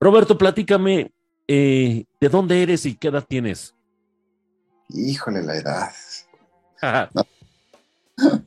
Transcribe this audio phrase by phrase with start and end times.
[0.00, 1.12] Roberto, platícame,
[1.46, 3.74] eh, ¿de dónde eres y qué edad tienes?
[4.88, 5.90] Híjole, la edad.
[7.12, 7.26] No.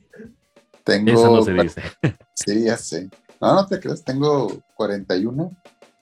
[0.84, 1.12] tengo.
[1.12, 1.82] Eso no se dice.
[2.34, 3.08] Sí, ya sé.
[3.40, 5.50] No, no te creas, tengo 41,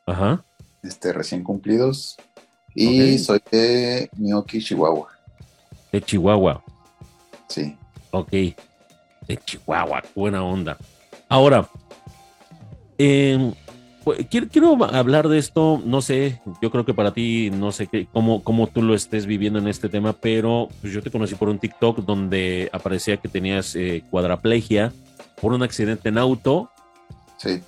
[0.07, 0.43] Ajá.
[0.83, 2.17] este, recién cumplidos.
[2.75, 5.09] Y soy de Miyoki, Chihuahua.
[5.93, 6.65] De Chihuahua.
[7.49, 7.77] Sí.
[8.11, 8.31] Ok.
[8.31, 10.79] De Chihuahua, buena onda.
[11.29, 11.69] Ahora,
[12.97, 13.53] eh,
[14.31, 18.07] quiero, quiero hablar de esto, no sé, yo creo que para ti, no sé qué,
[18.13, 21.49] cómo, cómo tú lo estés viviendo en este tema, pero pues, yo te conocí por
[21.49, 24.93] un TikTok donde aparecía que tenías eh, cuadraplegia
[25.41, 26.71] por un accidente en auto
[27.37, 27.61] Sí.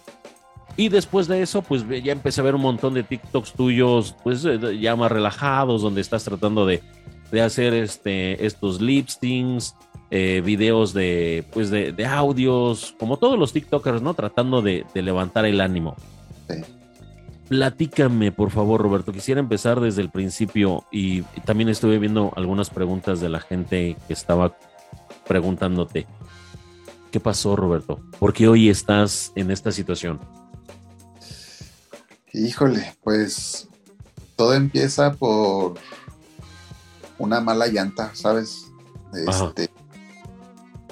[0.76, 4.44] y después de eso, pues ya empecé a ver un montón de TikToks tuyos, pues
[4.44, 6.80] eh, ya más relajados, donde estás tratando de,
[7.32, 9.74] de hacer este, estos lip syncs,
[10.10, 14.14] eh, videos de, pues de, de audios, como todos los TikTokers, ¿no?
[14.14, 15.96] Tratando de, de levantar el ánimo.
[16.48, 16.62] Sí.
[17.48, 19.12] Platícame, por favor, Roberto.
[19.12, 24.12] Quisiera empezar desde el principio y también estuve viendo algunas preguntas de la gente que
[24.12, 24.56] estaba
[25.26, 26.06] preguntándote.
[27.10, 28.00] ¿Qué pasó, Roberto?
[28.18, 30.20] ¿Por qué hoy estás en esta situación?
[32.32, 33.68] Híjole, pues
[34.34, 35.74] todo empieza por
[37.18, 38.66] una mala llanta, ¿sabes?
[39.14, 39.70] Este,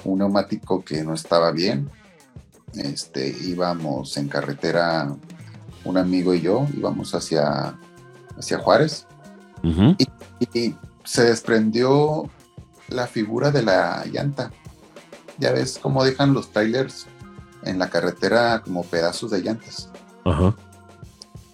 [0.05, 1.89] un neumático que no estaba bien.
[2.75, 5.13] Este, íbamos en carretera,
[5.85, 7.77] un amigo y yo, íbamos hacia,
[8.37, 9.05] hacia Juárez
[10.39, 12.29] y se desprendió
[12.89, 14.51] la figura de la llanta.
[15.37, 17.07] Ya ves cómo dejan los trailers
[17.63, 19.89] en la carretera como pedazos de llantas.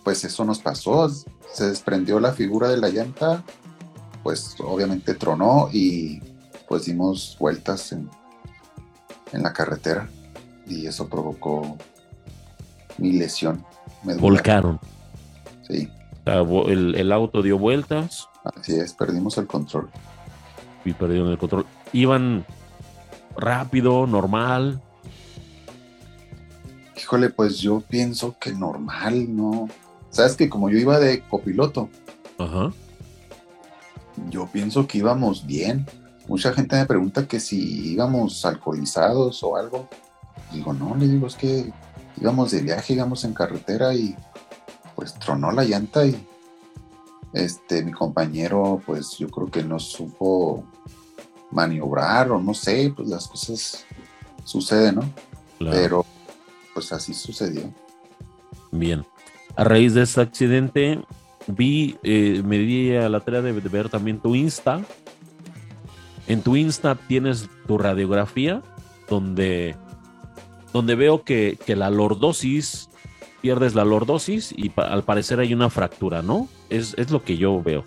[0.03, 3.43] Pues eso nos pasó, se desprendió la figura de la llanta,
[4.23, 6.21] pues obviamente tronó y
[6.67, 8.09] pues dimos vueltas en,
[9.31, 10.09] en la carretera
[10.67, 11.77] y eso provocó
[12.97, 13.65] mi lesión.
[14.03, 14.21] Medular.
[14.21, 14.79] Volcaron.
[15.67, 15.89] Sí,
[16.25, 19.89] El, el auto dio vueltas así es, perdimos el control.
[20.85, 21.65] y perdieron el control.
[21.93, 22.45] Iban
[23.37, 24.81] rápido, normal.
[26.97, 29.67] Híjole, pues yo pienso que normal, ¿no?
[30.09, 31.89] Sabes que como yo iba de copiloto,
[32.37, 32.71] Ajá.
[34.29, 35.85] yo pienso que íbamos bien.
[36.27, 39.87] Mucha gente me pregunta que si íbamos alcoholizados o algo.
[40.51, 41.71] Digo, no, le digo, es que
[42.19, 44.15] íbamos de viaje, íbamos en carretera y
[44.95, 46.27] pues tronó la llanta y
[47.33, 50.63] este, mi compañero, pues yo creo que no supo
[51.51, 53.85] maniobrar o no sé, pues las cosas
[54.43, 55.01] suceden, ¿no?
[55.57, 55.77] Claro.
[55.77, 56.05] Pero
[56.73, 57.73] pues así sucedió.
[58.71, 59.05] Bien.
[59.55, 61.03] A raíz de ese accidente,
[61.47, 64.81] vi, eh, me di a la tarea de, de ver también tu Insta.
[66.27, 68.61] En tu Insta tienes tu radiografía,
[69.09, 69.75] donde,
[70.73, 72.89] donde veo que, que la lordosis,
[73.41, 76.47] pierdes la lordosis y pa- al parecer hay una fractura, ¿no?
[76.69, 77.83] Es, es lo que yo veo.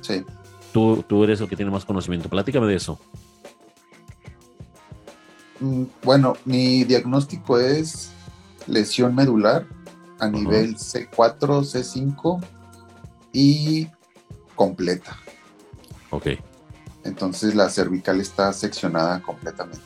[0.00, 0.22] Sí.
[0.72, 2.28] Tú, tú eres el que tiene más conocimiento.
[2.28, 2.98] Platícame de eso.
[5.60, 8.10] Mm, Bueno, mi diagnóstico es
[8.66, 9.66] lesión medular
[10.18, 12.42] a nivel C4, C5
[13.32, 13.88] y
[14.54, 15.16] completa.
[16.10, 16.28] Ok.
[17.04, 19.80] Entonces la cervical está seccionada completamente.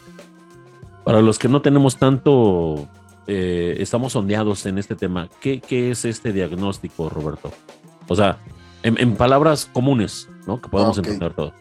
[1.06, 2.88] Para los que no tenemos tanto,
[3.28, 7.52] eh, estamos sondeados en este tema, ¿qué, qué es este diagnóstico, Roberto?
[8.08, 8.38] O sea,
[8.82, 10.60] en, en palabras comunes, ¿no?
[10.60, 11.06] Que podamos Ok.
[11.06, 11.52] entender todo.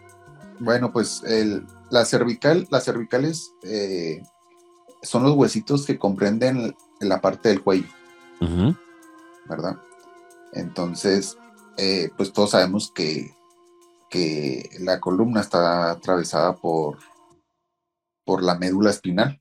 [0.60, 4.24] Bueno, pues el- la cervical, las cervicales eh,
[5.04, 7.86] son los huesitos que comprenden la parte del cuello,
[9.48, 9.78] ¿verdad?
[10.54, 11.38] Entonces,
[11.78, 13.32] eh, pues todos sabemos que,
[14.10, 16.98] que la columna está atravesada por,
[18.26, 19.40] por la médula espinal.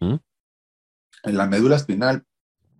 [0.00, 0.14] ¿Mm?
[1.24, 2.24] En la médula espinal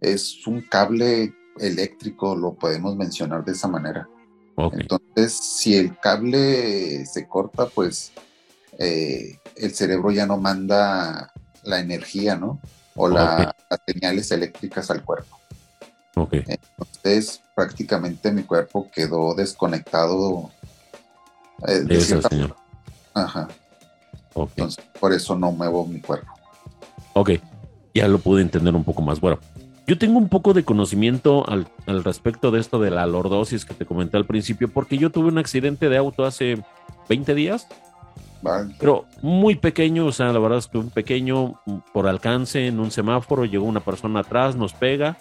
[0.01, 4.09] es un cable eléctrico, lo podemos mencionar de esa manera.
[4.73, 8.13] Entonces, si el cable se corta, pues
[8.79, 11.33] eh, el cerebro ya no manda
[11.65, 12.61] la energía, ¿no?
[12.95, 15.39] O la- las señales eléctricas al cuerpo.
[16.17, 16.35] ok.
[16.47, 20.51] Entonces, prácticamente mi cuerpo quedó desconectado.
[21.67, 22.57] eh, de De esa cierta- señora.
[23.15, 23.49] Ajá.
[24.35, 26.33] Entonces, por eso no muevo mi cuerpo.
[27.15, 27.31] ok.
[27.95, 29.21] Ya lo pude entender un poco más.
[29.21, 29.39] Bueno,
[29.87, 33.75] yo tengo un poco de conocimiento al, al respecto de esto de la lordosis que
[33.75, 36.63] te comenté al principio, porque yo tuve un accidente de auto hace
[37.09, 37.69] 20 días.
[38.43, 38.75] ¿vale?
[38.79, 42.79] pero muy pequeño, o sea, la verdad es que un pequeño mm, por alcance en
[42.79, 45.17] un semáforo, llegó una persona atrás, nos pega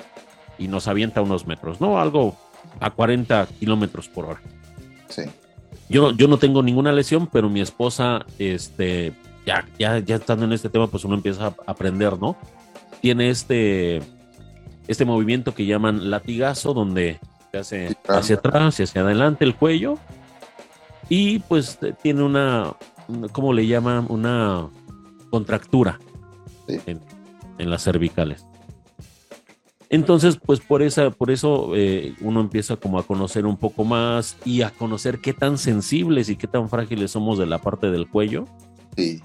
[0.57, 2.00] y nos avienta unos metros, ¿no?
[2.00, 2.36] Algo
[2.80, 4.42] a 40 kilómetros por hora.
[5.10, 5.24] Sí.
[5.89, 9.13] Yo, yo no tengo ninguna lesión, pero mi esposa, este,
[9.45, 12.38] ya, ya, ya estando en este tema, pues uno empieza a aprender, ¿no?
[13.01, 14.01] Tiene este,
[14.88, 17.19] este movimiento que llaman latigazo, donde
[17.51, 19.97] se hace hacia atrás y hacia adelante el cuello.
[21.09, 22.74] Y pues tiene una,
[23.31, 24.06] ¿cómo le llaman?
[24.09, 24.68] Una
[25.29, 26.00] contractura
[26.68, 27.01] en,
[27.57, 28.45] las cervicales.
[29.93, 34.37] Entonces, pues por, esa, por eso eh, uno empieza como a conocer un poco más
[34.43, 38.07] y a conocer qué tan sensibles y qué tan frágiles somos de la parte del
[38.07, 38.45] cuello.
[38.97, 39.21] Sí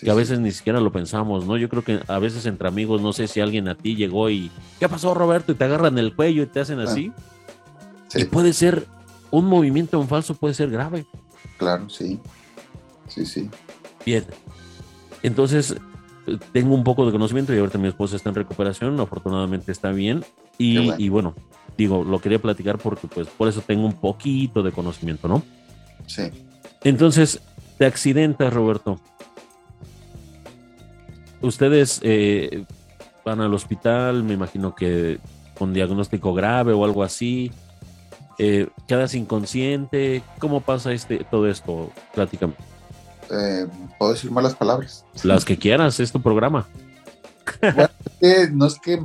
[0.00, 1.56] que a veces ni siquiera lo pensamos, ¿no?
[1.56, 4.50] Yo creo que a veces entre amigos, no sé si alguien a ti llegó y,
[4.78, 5.52] ¿qué pasó Roberto?
[5.52, 7.12] Y te agarran el cuello y te hacen así.
[8.14, 8.86] Ah, y puede ser,
[9.30, 11.06] un movimiento en falso puede ser grave.
[11.58, 12.18] Claro, sí.
[13.08, 13.50] Sí, sí.
[14.06, 14.24] Bien.
[15.22, 15.76] Entonces,
[16.52, 20.24] tengo un poco de conocimiento y ahorita mi esposa está en recuperación, afortunadamente está bien.
[20.58, 20.94] Y bueno.
[20.98, 21.34] y bueno,
[21.76, 25.42] digo, lo quería platicar porque pues por eso tengo un poquito de conocimiento, ¿no?
[26.06, 26.24] Sí.
[26.84, 27.40] Entonces,
[27.78, 29.00] te accidentas, Roberto
[31.42, 32.64] ustedes eh,
[33.24, 35.18] van al hospital, me imagino que
[35.58, 37.50] con diagnóstico grave o algo así.
[38.38, 40.22] Eh, ¿Quedas inconsciente?
[40.38, 41.90] ¿Cómo pasa este, todo esto?
[42.14, 42.54] Platícame.
[43.30, 43.66] Eh,
[43.98, 45.04] ¿Puedo decir malas palabras?
[45.22, 46.66] Las que quieras, es tu programa.
[48.52, 49.00] no es que,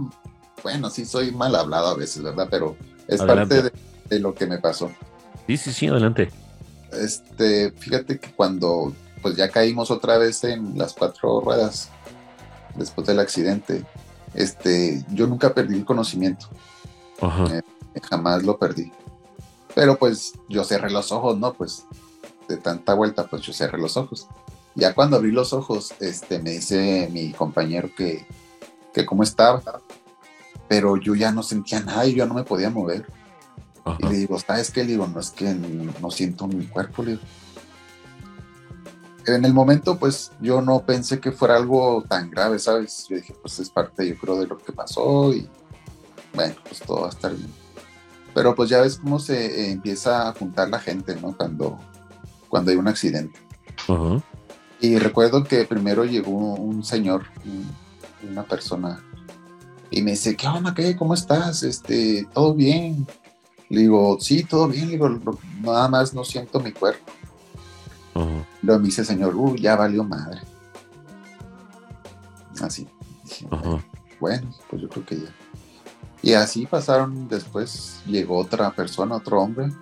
[0.64, 2.48] bueno, sí soy mal hablado a veces, ¿verdad?
[2.50, 2.76] Pero
[3.08, 3.72] es parte de,
[4.10, 4.92] de, lo que me pasó.
[5.48, 6.32] Sí, sí, sí, adelante.
[6.92, 11.90] Este, fíjate que cuando pues ya caímos otra vez en las cuatro ruedas,
[12.76, 13.84] después del accidente,
[14.36, 16.48] este, yo nunca perdí el conocimiento.
[17.50, 17.62] Eh,
[18.04, 18.92] jamás lo perdí.
[19.74, 21.54] Pero pues yo cerré los ojos, ¿no?
[21.54, 21.86] Pues
[22.48, 24.28] de tanta vuelta, pues yo cerré los ojos.
[24.76, 28.26] Ya cuando abrí los ojos, este, me dice mi compañero que,
[28.94, 29.62] que cómo estaba,
[30.68, 33.06] pero yo ya no sentía nada y yo no me podía mover.
[34.00, 34.84] Y le digo, ¿sabes qué?
[34.84, 37.24] Le digo, no es que no siento mi cuerpo, le digo
[39.28, 43.08] en el momento, pues yo no pensé que fuera algo tan grave, ¿sabes?
[43.10, 45.50] Yo dije, pues es parte, yo creo, de lo que pasó y
[46.34, 47.52] bueno, pues todo va a estar bien.
[48.34, 51.36] Pero pues ya ves cómo se empieza a juntar la gente, ¿no?
[51.36, 51.80] Cuando,
[52.56, 53.38] cuando hay un accidente.
[54.80, 57.26] Y recuerdo que primero llegó un señor,
[58.24, 59.04] una persona,
[59.92, 60.96] y me dice, ¿qué onda, qué?
[60.96, 61.64] ¿Cómo estás?
[61.64, 63.06] Este, ¿todo bien?
[63.68, 64.86] Le digo, sí, todo bien.
[64.86, 65.10] Le digo,
[65.62, 67.12] nada más no siento mi cuerpo.
[68.62, 70.40] Luego me dice, señor, uy, ya valió madre.
[72.62, 72.88] Así.
[74.22, 75.36] bueno, pues yo creo que ya.
[76.22, 79.74] Y así pasaron después, llegó otra persona, otro hombre,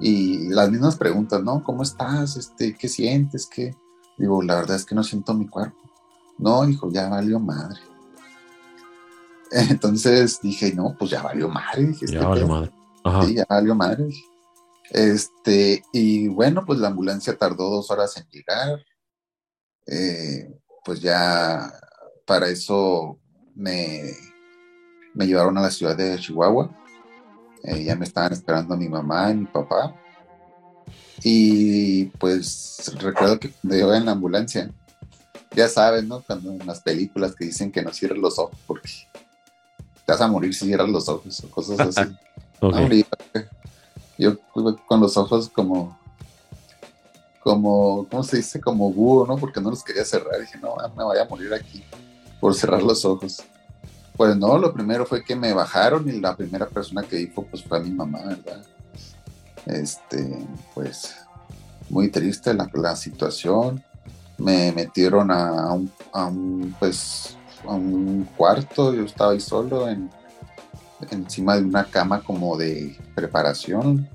[0.00, 1.62] y las mismas preguntas, ¿no?
[1.62, 2.36] ¿Cómo estás?
[2.36, 3.46] Este, ¿Qué sientes?
[3.46, 3.74] ¿Qué?
[4.16, 5.78] Digo, la verdad es que no siento mi cuerpo.
[6.38, 7.80] No, dijo, ya valió madre.
[9.50, 11.92] Entonces dije, no, pues ya valió madre.
[11.94, 12.72] ya este valió madre.
[13.24, 14.08] Sí, ya valió madre.
[14.90, 18.84] Este, y bueno, pues la ambulancia tardó dos horas en llegar.
[19.86, 21.72] Eh, pues ya
[22.26, 23.18] para eso
[23.54, 24.12] me,
[25.14, 26.70] me llevaron a la ciudad de Chihuahua.
[27.68, 29.94] Eh, ya me estaban esperando mi mamá y mi papá.
[31.22, 34.70] Y pues recuerdo que cuando iba en la ambulancia,
[35.54, 36.22] ya saben, ¿no?
[36.22, 38.88] Cuando en las películas que dicen que no cierres los ojos porque
[40.06, 42.10] te vas a morir si cierras los ojos o cosas así.
[44.18, 44.38] Yo
[44.86, 45.98] con los ojos como,
[47.40, 48.60] como, ¿cómo se dice?
[48.60, 49.36] Como búho, ¿no?
[49.36, 50.40] Porque no los quería cerrar.
[50.40, 51.84] Dije, no, me voy a morir aquí
[52.40, 53.42] por cerrar los ojos.
[54.18, 57.62] Pues no, lo primero fue que me bajaron y la primera persona que dijo pues
[57.62, 58.66] fue mi mamá, ¿verdad?
[59.64, 60.44] Este,
[60.74, 61.14] pues
[61.88, 63.80] muy triste la, la situación.
[64.36, 70.10] Me metieron a un, a un, pues, a un cuarto, yo estaba ahí solo en,
[71.12, 74.08] encima de una cama como de preparación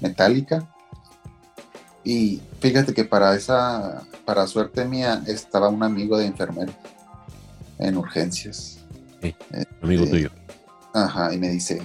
[0.00, 0.68] metálica.
[2.04, 6.74] Y fíjate que para esa, para suerte mía, estaba un amigo de enfermero
[7.78, 8.75] en urgencias.
[9.82, 10.30] Amigo este, tuyo.
[10.92, 11.80] Ajá, y me dice,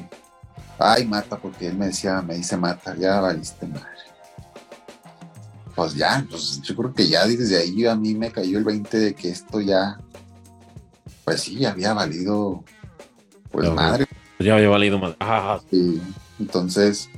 [0.80, 3.86] ay, mata, porque él me decía, me dice, mata, ya valiste madre.
[5.76, 8.98] Pues ya, pues yo creo que ya desde ahí a mí me cayó el 20
[8.98, 10.00] de que esto ya,
[11.24, 12.64] pues sí, había valido,
[13.52, 14.08] pues madre.
[14.38, 15.16] Pues ya había valido más.
[16.40, 17.10] entonces,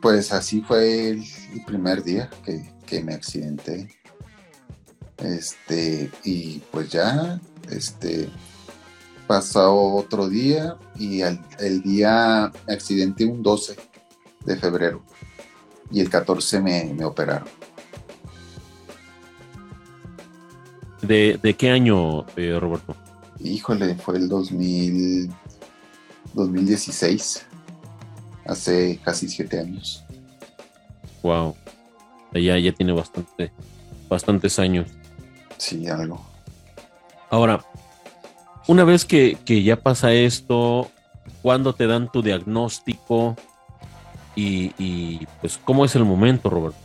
[0.00, 1.24] pues así fue el,
[1.66, 3.88] primer día que, me accidenté.
[5.18, 8.30] Este, y pues ya, este,
[9.28, 13.76] pasó otro día y el, día me accidenté un 12
[14.44, 15.04] de febrero
[15.92, 17.48] y el 14 me, operaron.
[21.02, 22.96] ¿De, qué año, eh, Roberto?
[23.38, 25.30] Híjole, fue el 2000.
[26.34, 27.46] 2016,
[28.46, 30.04] hace casi siete años.
[31.22, 31.56] Wow,
[32.32, 33.52] ya, ya tiene bastante,
[34.08, 34.88] bastantes años.
[35.56, 36.24] Sí, algo.
[37.30, 37.64] Ahora,
[38.68, 40.88] una vez que, ya pasa esto,
[41.42, 43.36] ¿cuándo te dan tu diagnóstico?
[44.36, 46.78] y, y, pues cómo es el momento, Roberto.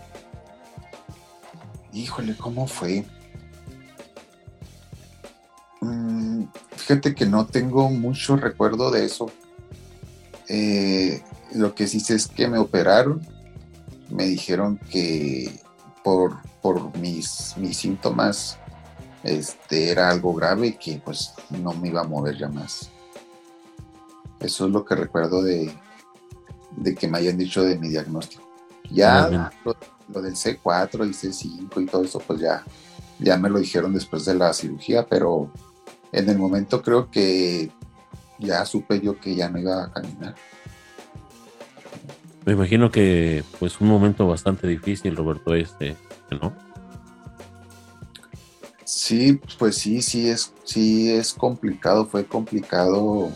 [1.93, 3.05] Híjole, ¿cómo fue?
[5.81, 9.29] Mm, fíjate que no tengo mucho recuerdo de eso.
[10.49, 11.21] Eh,
[11.53, 13.21] lo que sí sé es que me operaron.
[14.09, 15.59] Me dijeron que
[16.03, 18.57] por, por mis, mis síntomas
[19.23, 22.89] este, era algo grave que pues no me iba a mover ya más.
[24.39, 25.73] Eso es lo que recuerdo de,
[26.75, 28.43] de que me hayan dicho de mi diagnóstico.
[28.91, 32.63] Ya lo, del C4 y C5 y todo eso, pues ya,
[33.19, 35.49] ya me lo dijeron después de la cirugía, pero
[36.11, 37.71] en el momento creo que
[38.39, 40.35] ya supe yo que ya no iba a caminar.
[42.45, 45.95] Me imagino que pues un momento bastante difícil, Roberto, este,
[46.29, 46.53] ¿no?
[48.95, 53.31] Sí, pues sí, sí es, sí es complicado, fue complicado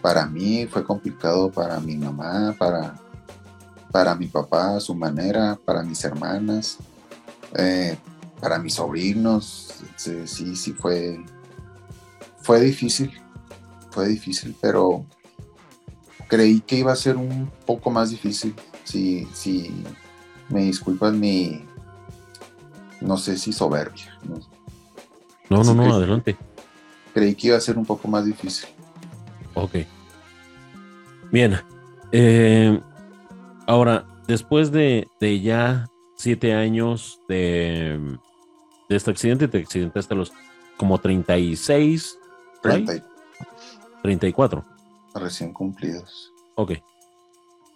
[0.00, 2.94] para mí, fue complicado para mi mamá, para,
[3.90, 6.78] para mi papá, a su manera, para mis hermanas,
[7.58, 7.98] eh,
[8.40, 11.24] para mis sobrinos, sí, sí fue,
[12.40, 13.20] fue difícil,
[13.90, 15.04] fue difícil, pero
[16.28, 18.54] creí que iba a ser un poco más difícil.
[18.84, 19.84] Si, si
[20.48, 21.66] me disculpas mi,
[23.00, 24.16] no sé si soberbia.
[24.22, 24.51] No,
[25.58, 26.36] no, no, adelante.
[27.14, 28.68] Creí que iba a ser un poco más difícil.
[29.54, 29.76] Ok.
[31.30, 31.58] Bien.
[32.12, 32.80] Eh,
[33.66, 38.18] ahora, después de, de, ya siete años de,
[38.88, 40.32] de este accidente, te accidentaste a los
[40.76, 42.18] como 36,
[42.62, 43.04] 30.
[44.02, 44.64] 34.
[45.14, 46.32] Recién cumplidos.
[46.56, 46.72] Ok.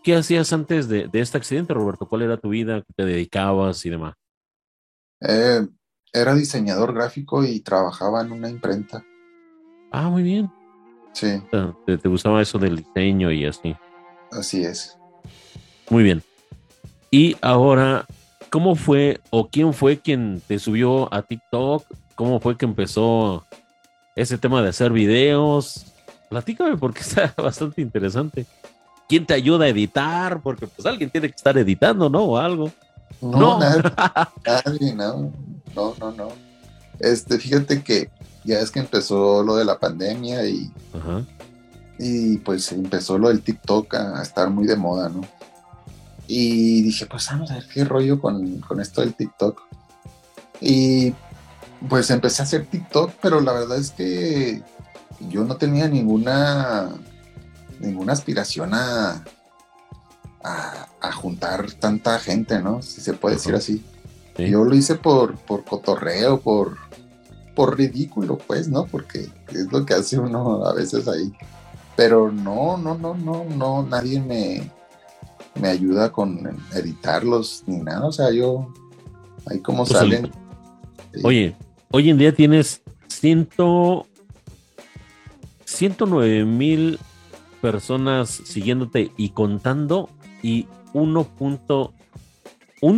[0.02, 2.08] ¿Qué hacías antes de, este accidente, Roberto?
[2.08, 2.82] ¿Cuál era tu vida?
[2.82, 4.14] ¿Qué te dedicabas y demás?
[5.20, 5.66] Eh,
[6.20, 9.04] era diseñador gráfico y trabajaba en una imprenta.
[9.92, 10.50] Ah, muy bien.
[11.12, 11.42] Sí.
[11.86, 13.74] ¿Te, te gustaba eso del diseño y así?
[14.32, 14.98] Así es.
[15.88, 16.22] Muy bien.
[17.10, 18.06] Y ahora,
[18.50, 21.84] ¿cómo fue o quién fue quien te subió a TikTok?
[22.14, 23.46] ¿Cómo fue que empezó
[24.16, 25.86] ese tema de hacer videos.
[26.30, 28.46] Platícame porque está bastante interesante.
[29.08, 30.40] ¿Quién te ayuda a editar?
[30.40, 32.24] Porque pues alguien tiene que estar editando, ¿no?
[32.24, 32.72] O algo.
[33.20, 33.58] No, no.
[34.46, 35.32] Nadie, no,
[35.74, 36.28] no, no, no.
[36.98, 38.10] Este, fíjate que
[38.44, 40.70] ya es que empezó lo de la pandemia y,
[41.98, 45.22] y pues empezó lo del TikTok a, estar muy de moda, ¿no?
[46.26, 49.60] Y dije, pues vamos a ver qué rollo con, con esto del TikTok.
[50.60, 51.14] Y
[51.88, 54.62] pues empecé a hacer TikTok, pero la verdad es que
[55.28, 56.90] yo no tenía ninguna
[57.80, 59.22] ninguna aspiración a,
[60.46, 62.82] a, juntar tanta gente, ¿no?
[62.82, 63.82] Si se puede decir así.
[64.36, 66.76] Yo lo hice por, por cotorreo, por,
[67.54, 68.86] por ridículo, pues, ¿no?
[68.86, 71.32] Porque es lo que hace uno a veces ahí.
[71.96, 74.70] Pero no, no, no, no, no, nadie me,
[75.60, 78.06] me ayuda con editarlos ni nada.
[78.06, 78.72] O sea, yo,
[79.46, 80.30] ahí como pues salen.
[81.24, 81.56] Oye,
[81.90, 84.06] hoy en día tienes ciento,
[85.64, 86.98] 109 mil
[87.62, 90.10] personas siguiéndote y contando
[90.42, 91.92] y 1.1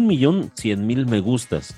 [0.01, 1.75] millón 100 mil me gustas.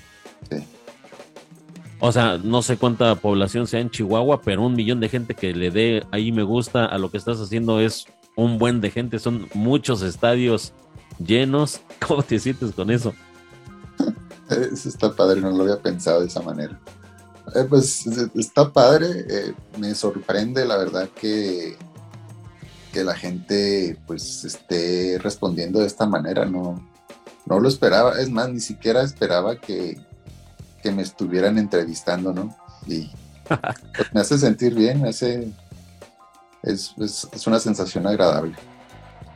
[1.99, 5.53] O sea, no sé cuánta población sea en Chihuahua, pero un millón de gente que
[5.53, 9.19] le dé ahí me gusta a lo que estás haciendo es un buen de gente.
[9.19, 10.73] Son muchos estadios
[11.23, 11.81] llenos.
[12.07, 13.13] ¿Cómo te sientes con eso?
[14.49, 16.77] Eso está padre, no lo había pensado de esa manera.
[17.55, 21.77] Eh, pues está padre, eh, me sorprende la verdad que,
[22.91, 26.87] que la gente pues esté respondiendo de esta manera, no,
[27.45, 29.97] no lo esperaba, es más, ni siquiera esperaba que,
[30.83, 32.55] me estuvieran entrevistando, ¿no?
[32.87, 33.11] Y
[33.47, 35.51] pues, me hace sentir bien, me hace,
[36.63, 36.95] es,
[37.45, 38.55] una sensación agradable.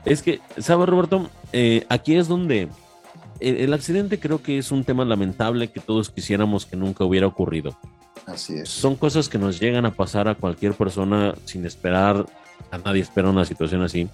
[0.06, 1.30] Es que, ¿sabes Roberto?
[1.52, 2.70] Eh, aquí es donde
[3.40, 7.78] el, accidente creo que es un tema lamentable que todos quisiéramos que nunca hubiera ocurrido.
[8.26, 8.70] Así es.
[8.70, 12.26] Son cosas que nos llegan a pasar a cualquier persona sin esperar,
[12.72, 14.08] a nadie espera una situación así.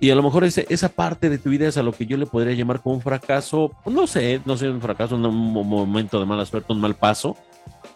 [0.00, 2.16] Y a lo mejor ese, esa parte de tu vida es a lo que yo
[2.16, 6.26] le podría llamar como un fracaso, no sé, no sé, un fracaso, un momento de
[6.26, 7.36] mala suerte, un mal paso.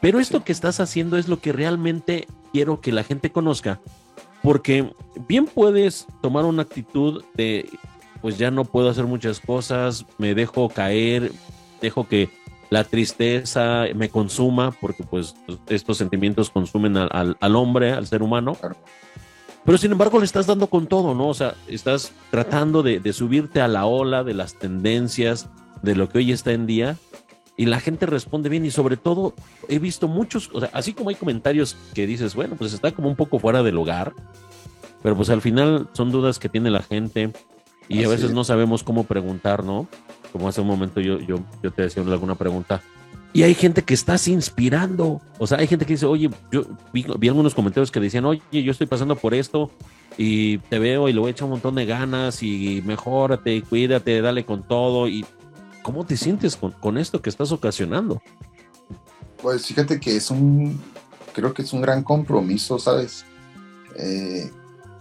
[0.00, 3.80] Pero esto que estás haciendo es lo que realmente quiero que la gente conozca.
[4.42, 4.92] Porque
[5.26, 7.70] bien puedes tomar una actitud de
[8.20, 11.32] pues ya no puedo hacer muchas cosas, me dejo caer,
[11.80, 12.30] dejo que
[12.70, 15.34] la tristeza me consuma, porque pues
[15.68, 18.56] estos sentimientos consumen al, hombre, al ser humano.
[19.64, 21.28] Pero sin embargo le estás dando con todo, ¿no?
[21.28, 25.48] O sea, estás tratando de, subirte a la ola de las tendencias,
[25.82, 26.96] de lo que hoy está en día,
[27.56, 29.32] y la gente responde bien y sobre todo
[29.68, 33.08] he visto muchos, o sea, así como hay comentarios que dices, bueno, pues está como
[33.08, 34.12] un poco fuera del hogar,
[35.02, 37.32] pero pues al final son dudas que tiene la gente,
[37.88, 38.32] Y a veces es.
[38.32, 39.86] no sabemos cómo preguntar, ¿no?
[40.32, 42.82] Como hace un momento yo, yo, yo te decía alguna pregunta.
[43.34, 45.20] Y hay gente que estás inspirando.
[45.38, 46.62] O sea, hay gente que dice, oye, yo
[46.92, 49.72] vi, algunos comentarios que decían, oye, yo estoy pasando por esto
[50.16, 54.20] y te veo y le voy a echar un montón de ganas y mejórate, cuídate,
[54.20, 55.08] dale con todo.
[55.08, 55.26] ¿Y
[55.82, 58.22] cómo te sientes con, con esto que estás ocasionando?
[59.42, 60.80] Pues fíjate que es un,
[61.32, 63.24] creo que es un gran compromiso, ¿sabes?
[63.96, 64.48] Eh,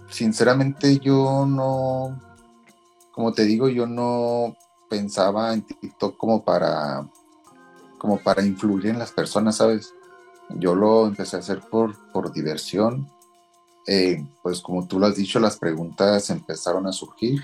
[0.10, 2.20] sinceramente yo no,
[3.12, 4.58] como te digo, yo no
[4.90, 7.08] pensaba en TikTok como para,
[8.04, 9.94] como para influir en las personas, ¿sabes?
[10.60, 13.10] Yo lo empecé a hacer por, por diversión.
[13.88, 17.40] Eh, pues como tú lo has dicho, las preguntas empezaron a surgir.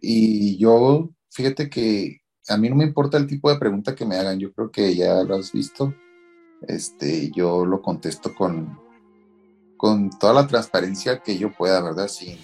[0.00, 4.18] Y yo, fíjate que a mí no me importa el tipo de pregunta que me
[4.18, 5.92] hagan, yo creo que ya lo has visto.
[6.62, 8.78] Este, yo lo contesto con,
[9.76, 12.06] con toda la transparencia que yo pueda, ¿verdad?
[12.06, 12.38] Sin,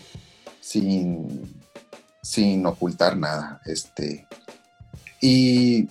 [0.61, 1.63] sin,
[2.21, 3.61] sin ocultar nada.
[3.65, 4.27] Este,
[5.21, 5.89] y,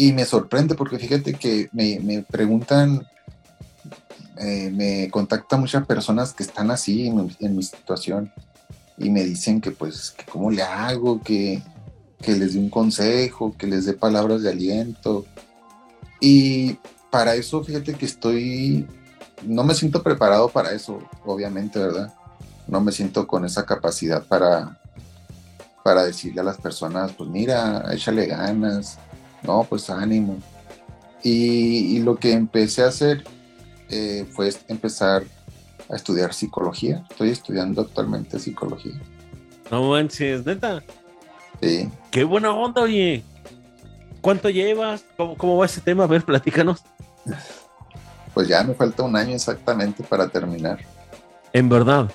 [0.00, 3.06] y me sorprende porque fíjate que me, me preguntan,
[4.38, 8.32] eh, me contactan muchas personas que están así en, en mi situación
[8.96, 11.62] y me dicen que pues, cómo le hago, que,
[12.22, 15.26] que les dé un consejo, que les dé palabras de aliento.
[16.18, 16.78] Y
[17.10, 18.86] para eso, fíjate que estoy,
[19.44, 22.14] no me siento preparado para eso, obviamente, ¿verdad?
[22.66, 24.80] No me siento con esa capacidad para,
[25.84, 28.98] para decirle a las personas, pues mira, échale ganas,
[29.42, 30.38] no, pues ánimo.
[31.22, 33.24] Y, y lo que empecé a hacer
[33.88, 35.24] eh, fue empezar
[35.90, 37.04] a estudiar psicología.
[37.10, 39.00] Estoy estudiando actualmente psicología.
[39.70, 40.82] No manches, neta.
[41.60, 41.88] Sí.
[42.10, 43.22] Qué buena onda, oye.
[44.20, 45.04] ¿Cuánto llevas?
[45.16, 46.04] ¿Cómo, cómo va ese tema?
[46.04, 46.82] A ver, platícanos.
[48.34, 50.78] Pues ya me falta un año exactamente para terminar.
[51.52, 52.10] En verdad.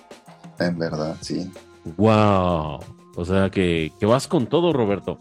[0.60, 1.52] En verdad, sí.
[1.98, 2.80] Wow.
[3.16, 5.20] O sea que, que vas con todo, Roberto.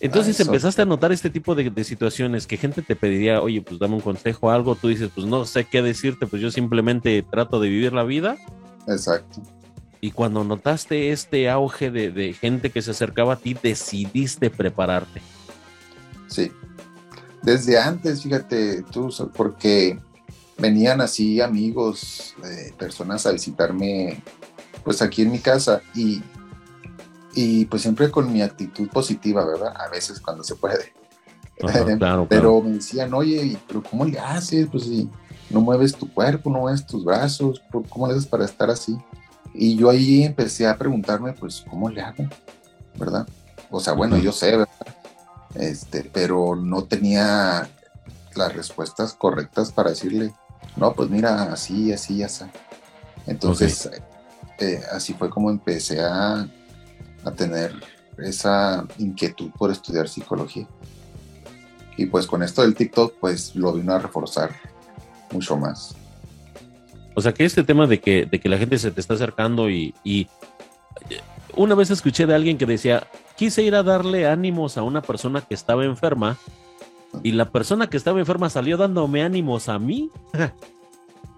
[0.00, 3.60] Entonces Ah, empezaste a notar este tipo de, de situaciones que gente te pediría, oye,
[3.60, 4.74] pues dame un consejo o algo.
[4.74, 8.38] Tú dices, pues no sé qué decirte, pues yo simplemente trato de vivir la vida.
[8.88, 9.42] Exacto.
[10.00, 15.20] Y cuando notaste este auge de, de gente que se acercaba a ti, decidiste prepararte.
[16.28, 16.50] Sí.
[17.42, 19.98] Desde antes, fíjate, tú, porque
[20.58, 24.22] venían así amigos, eh, personas a visitarme,
[24.84, 26.22] pues aquí en mi casa y,
[27.34, 29.74] y pues siempre con mi actitud positiva, ¿verdad?
[29.76, 30.92] A veces cuando se puede.
[31.62, 32.26] Ajá, claro, claro.
[32.28, 34.68] Pero me decían, oye, ¿y ¿pero cómo le haces?
[34.70, 35.08] Pues si
[35.50, 38.96] no mueves tu cuerpo, no mueves tus brazos, ¿por- ¿cómo le haces para estar así?
[39.52, 42.24] Y yo ahí empecé a preguntarme, pues, ¿cómo le hago?
[42.96, 43.26] ¿Verdad?
[43.70, 44.68] O sea, bueno, yo sé, ¿verdad?
[45.54, 47.68] Este, pero no tenía
[48.36, 50.32] las respuestas correctas para decirle,
[50.76, 52.44] no, pues mira, así, así, así.
[53.26, 53.90] Entonces,
[54.60, 56.48] eh, así fue como empecé a,
[57.24, 57.72] a tener
[58.18, 60.66] esa inquietud por estudiar psicología.
[61.96, 64.54] Y pues con esto del TikTok, pues lo vino a reforzar
[65.32, 65.94] mucho más.
[67.14, 69.68] O sea que este tema de que, de que la gente se te está acercando
[69.68, 70.22] y, y
[71.10, 71.20] eh,
[71.56, 73.06] una vez escuché de alguien que decía,
[73.36, 76.38] quise ir a darle ánimos a una persona que estaba enferma
[77.22, 80.10] y la persona que estaba enferma salió dándome ánimos a mí.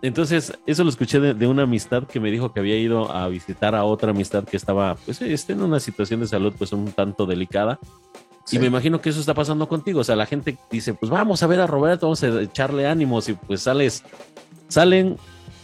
[0.02, 3.28] Entonces, eso lo escuché de, de una amistad que me dijo que había ido a
[3.28, 6.90] visitar a otra amistad que estaba pues, este, en una situación de salud pues un
[6.90, 7.78] tanto delicada.
[8.44, 8.56] Sí.
[8.56, 10.00] Y me imagino que eso está pasando contigo.
[10.00, 13.28] O sea, la gente dice, pues vamos a ver a Roberto, vamos a echarle ánimos
[13.28, 14.02] y pues sales,
[14.66, 15.16] salen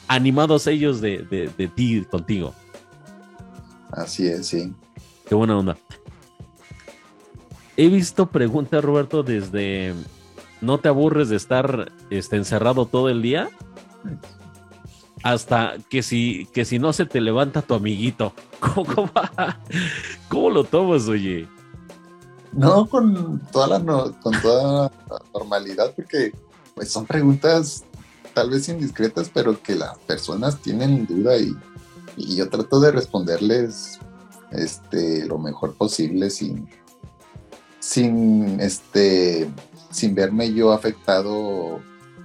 [0.07, 2.55] animados ellos de, de, de ti, contigo.
[3.91, 4.73] Así es, sí.
[5.29, 5.77] Qué buena onda.
[7.77, 9.95] He visto preguntas, Roberto, desde
[10.61, 13.51] no te aburres de estar este, encerrado todo el día
[15.23, 18.33] hasta que si, que si no se te levanta tu amiguito.
[18.61, 19.11] ¿Cómo,
[20.29, 21.49] cómo, lo tomas, oye?
[22.53, 24.91] No, con toda la, no- con toda
[25.35, 26.33] normalidad, porque
[26.75, 27.85] pues son preguntas
[28.35, 31.55] tal vez indiscretas, pero que las personas tienen duda y,
[32.17, 33.99] y yo trato de responderles
[34.53, 36.69] este, lo mejor posible sin,
[37.81, 39.49] sin, este,
[39.91, 41.81] sin verme yo afectado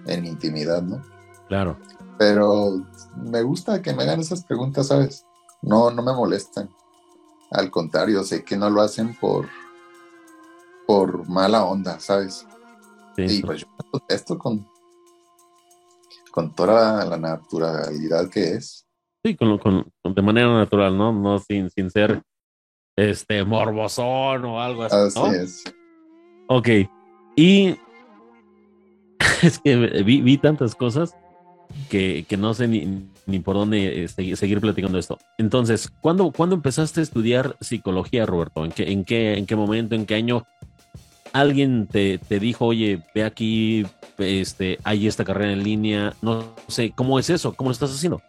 [0.05, 1.01] en mi intimidad, ¿no?
[1.53, 1.77] Claro.
[2.17, 2.83] Pero
[3.15, 5.23] me gusta que me hagan esas preguntas, ¿sabes?
[5.61, 6.67] No, no me molestan.
[7.51, 9.47] Al contrario, sé que no lo hacen por,
[10.87, 12.47] por mala onda, ¿sabes?
[13.15, 14.67] Sí, Y pues yo contesto con,
[16.31, 18.87] con toda la naturalidad que es.
[19.23, 21.13] Sí, con, con- de manera natural, ¿no?
[21.13, 22.23] No sin, sin ser
[22.95, 24.95] este morbosón o algo así.
[24.95, 25.31] Así ¿no?
[25.31, 25.63] es.
[26.47, 26.67] Ok.
[27.35, 27.77] Y
[29.43, 31.15] es que vi, vi tantas cosas
[31.89, 35.17] que, que no sé ni, ni por dónde eh, seguir platicando esto.
[35.37, 38.65] Entonces, ¿cuándo, ¿cuándo empezaste a estudiar psicología, Roberto?
[38.65, 40.45] ¿En qué, en qué, en qué momento, en qué año
[41.31, 43.85] alguien te, te dijo, oye, ve aquí,
[44.17, 46.13] este, hay esta carrera en línea?
[46.21, 47.53] No sé, ¿cómo es eso?
[47.53, 48.21] ¿Cómo lo estás haciendo?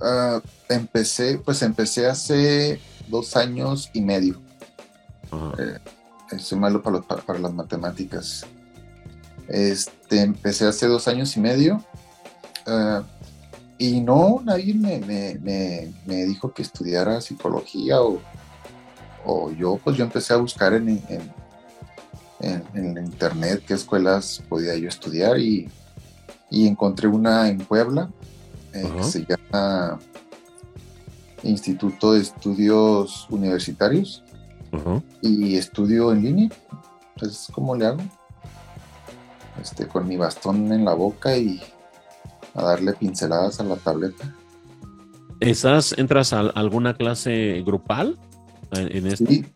[0.00, 4.40] Ah, empecé, pues empecé hace dos años y medio.
[5.58, 8.46] Eh, soy malo para, para, las matemáticas.
[9.48, 11.84] Este, empecé hace dos años y medio.
[12.70, 13.02] Ah,
[13.78, 18.20] y no, nadie me, dijo que estudiara psicología o,
[19.24, 20.88] o, yo, pues yo empecé a buscar en,
[22.38, 25.68] en, internet qué escuelas podía yo estudiar y,
[26.48, 28.08] y encontré una en Puebla
[28.72, 29.98] eh, que se llama
[31.42, 34.22] Instituto de Estudios Universitarios
[35.22, 36.50] y estudio en línea.
[37.14, 38.02] Entonces, ¿cómo le hago?
[39.60, 41.60] Este, con mi bastón en la boca y
[42.54, 44.34] a darle pinceladas a la tableta.
[45.40, 48.18] ¿Estás, entras a alguna clase grupal
[48.72, 49.24] en esto?
[49.26, 49.46] Sí,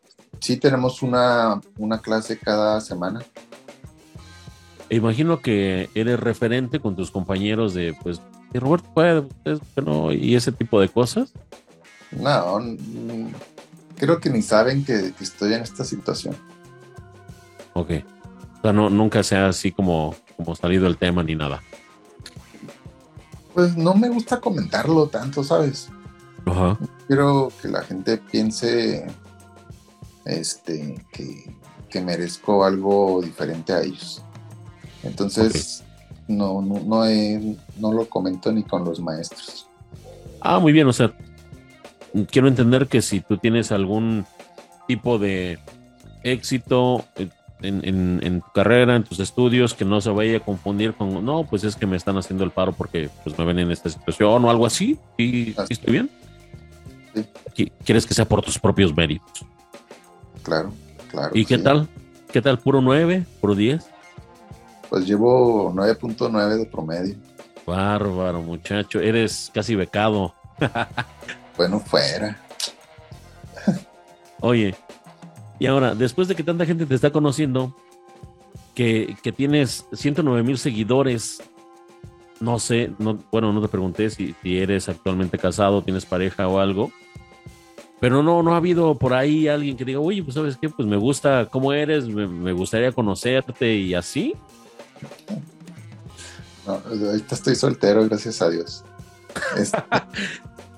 [0.40, 3.22] sí tenemos una, una clase cada semana.
[4.90, 8.20] Imagino que eres referente con tus compañeros de, pues,
[8.60, 9.24] Roberto puede,
[9.84, 11.32] no, y ese tipo de cosas.
[12.12, 12.60] No,
[13.96, 16.36] creo que ni saben que, estoy en esta situación.
[17.72, 17.90] Ok.
[18.58, 21.62] O sea, no, nunca sea así como, como salido el tema ni nada.
[23.54, 25.88] Pues no me gusta comentarlo tanto, ¿sabes?
[26.44, 26.78] Ajá.
[27.06, 29.06] Quiero que la gente piense
[30.24, 31.54] este, que,
[32.00, 34.20] merezco algo diferente a ellos.
[35.04, 35.84] Entonces,
[36.26, 37.04] no, no, no,
[37.78, 39.68] no lo comento ni con los maestros.
[40.40, 41.14] Ah, muy bien, o sea,
[42.32, 44.26] quiero entender que si tú tienes algún
[44.88, 45.60] tipo de
[46.24, 47.04] éxito
[47.62, 51.64] en, tu carrera, en tus estudios, que no se vaya a confundir con, no, pues
[51.64, 54.50] es que me están haciendo el paro porque pues me ven en esta situación o
[54.50, 54.98] algo así.
[55.16, 56.10] ¿Sí, estoy bien?
[57.54, 57.72] Sí.
[57.84, 59.44] ¿Quieres que sea por tus propios méritos?
[60.42, 60.72] Claro,
[61.10, 61.30] claro.
[61.32, 61.88] ¿Y qué tal?
[62.32, 62.58] ¿Qué tal?
[62.58, 63.24] ¿Puro 9?
[63.40, 63.86] ¿Puro 10?
[64.90, 67.16] Pues llevo 9.9 de promedio.
[67.66, 69.00] Bárbaro, muchacho.
[69.00, 70.34] Eres casi becado.
[71.56, 72.36] bueno, fuera.
[74.40, 74.74] Oye,
[75.58, 77.74] y ahora, después de que tanta gente te está conociendo,
[78.74, 81.42] que, tienes 109 mil seguidores,
[82.40, 86.58] no sé, no, bueno, no te pregunté si, si, eres actualmente casado, tienes pareja o
[86.58, 86.90] algo,
[88.00, 90.86] pero no, no ha habido por ahí alguien que diga, oye, pues sabes qué, pues
[90.86, 94.34] me gusta cómo eres, me, gustaría conocerte y así.
[96.66, 98.84] No, ahorita estoy soltero, gracias a Dios.
[99.56, 99.78] Este,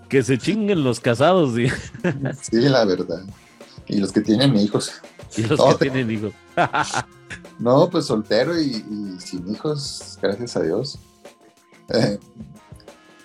[0.09, 1.55] que se chinguen los casados.
[1.55, 1.67] ¿sí?
[2.41, 3.23] sí, la verdad.
[3.89, 4.93] Y los que tienen hijos.
[5.37, 6.33] Y los que tienen hijos.
[7.59, 8.85] no, pues soltero y,
[9.19, 10.99] sin hijos, gracias a Dios.
[11.91, 12.19] Eh,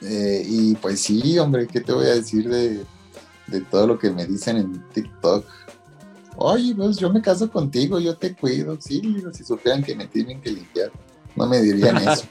[0.01, 2.83] eh, y pues sí, hombre, ¿qué te voy a decir de,
[3.47, 5.45] de todo lo que me dicen en TikTok?
[6.37, 8.77] Oye, pues yo me caso contigo, yo te cuido.
[8.79, 10.91] Sí, si supieran que me tienen que limpiar,
[11.35, 12.25] no me dirían eso.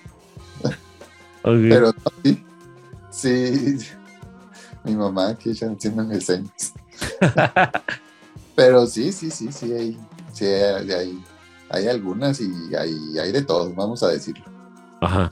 [1.42, 2.44] Pero sí,
[3.10, 3.78] sí,
[4.84, 6.74] mi mamá que ella haciéndome señas.
[8.54, 9.98] Pero sí, sí, sí, sí, hay,
[10.32, 11.22] sí hay,
[11.70, 14.44] hay, algunas y hay, hay de todo, vamos a decirlo.
[15.00, 15.30] Ajá.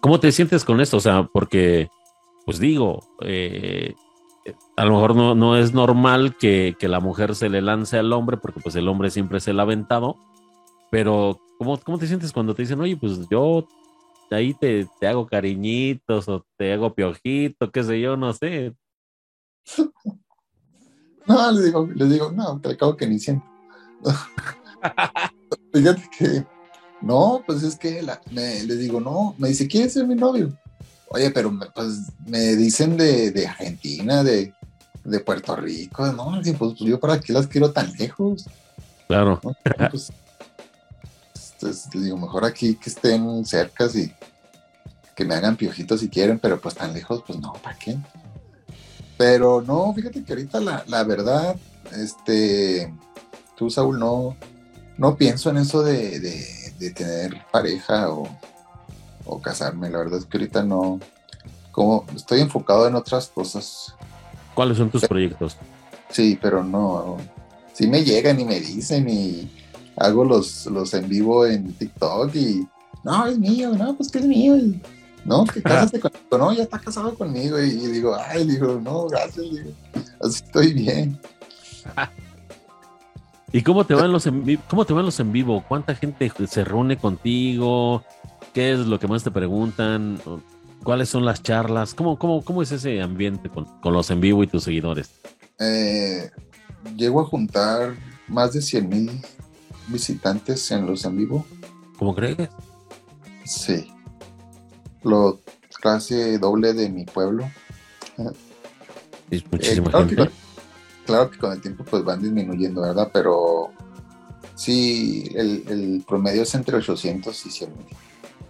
[0.00, 0.96] ¿Cómo te sientes con esto?
[0.96, 1.88] O sea, porque,
[2.46, 3.94] pues digo, eh,
[4.76, 8.36] a lo mejor no, no es normal que, la mujer se le lance al hombre,
[8.36, 10.16] porque pues el hombre siempre se le ha aventado,
[10.90, 13.66] pero ¿cómo, ¿cómo te sientes cuando te dicen, oye, pues yo
[14.30, 18.74] ahí te, te hago cariñitos o te hago piojito, qué sé yo, no sé?
[21.26, 23.44] No, les digo, les digo, no, te acabo que ni siento.
[25.72, 26.46] Fíjate que,
[27.00, 30.52] no, pues es que la, me, les digo, no, me dice, ¿quieres ser mi novio?
[31.08, 34.54] Oye, pero me, pues me dicen de, de Argentina, de,
[35.04, 38.46] de, Puerto Rico, no, pues yo para qué las quiero tan lejos.
[39.08, 39.40] Claro.
[39.90, 40.12] Pues,
[41.54, 44.14] entonces, les digo, mejor aquí que estén cerca y
[45.14, 47.98] que me hagan piojitos si quieren, pero pues tan lejos, pues no, ¿para qué?
[49.20, 51.54] Pero no, fíjate que ahorita la, verdad,
[51.94, 52.90] este,
[53.54, 54.34] tú Saúl, no,
[54.96, 58.26] no pienso en eso de, tener pareja o,
[59.42, 59.90] casarme.
[59.90, 61.00] La verdad es que ahorita no,
[61.70, 63.94] como estoy enfocado en otras cosas.
[64.54, 65.58] ¿Cuáles son tus proyectos?
[66.08, 67.18] Sí, pero no,
[67.74, 69.50] sí me llegan y me dicen y
[69.98, 72.66] hago los, los en vivo en TikTok y
[73.04, 74.56] no, es mío, no, pues que es mío.
[75.24, 75.44] ¿No?
[75.44, 77.58] Que cásate conmigo, no, ya está casado conmigo.
[77.58, 79.70] Y, digo, ay, digo, no, gracias, digo,
[80.20, 81.18] así estoy bien.
[83.52, 85.64] ¿Y cómo te van los en cómo te van los en vivo?
[85.66, 88.04] ¿Cuánta gente se reúne contigo?
[88.54, 90.20] ¿Qué es lo que más te preguntan?
[90.84, 91.94] ¿Cuáles son las charlas?
[91.94, 95.10] ¿Cómo, cómo, cómo es ese ambiente con, con los en vivo y tus seguidores?
[95.58, 96.30] Eh,
[96.96, 97.96] llego a juntar
[98.28, 99.20] más de 100 mil
[99.88, 101.44] visitantes en los en vivo.
[101.98, 102.48] ¿Cómo crees?
[103.44, 103.92] Sí.
[105.02, 105.40] Lo
[105.80, 107.50] casi doble de mi pueblo.
[109.30, 110.16] Es muchísima Eh, claro, gente.
[110.16, 110.30] Que,
[111.06, 113.10] claro que con el tiempo pues van disminuyendo, ¿verdad?
[113.12, 113.70] Pero
[114.54, 117.86] sí, el, el promedio es entre 800 y 100 mil,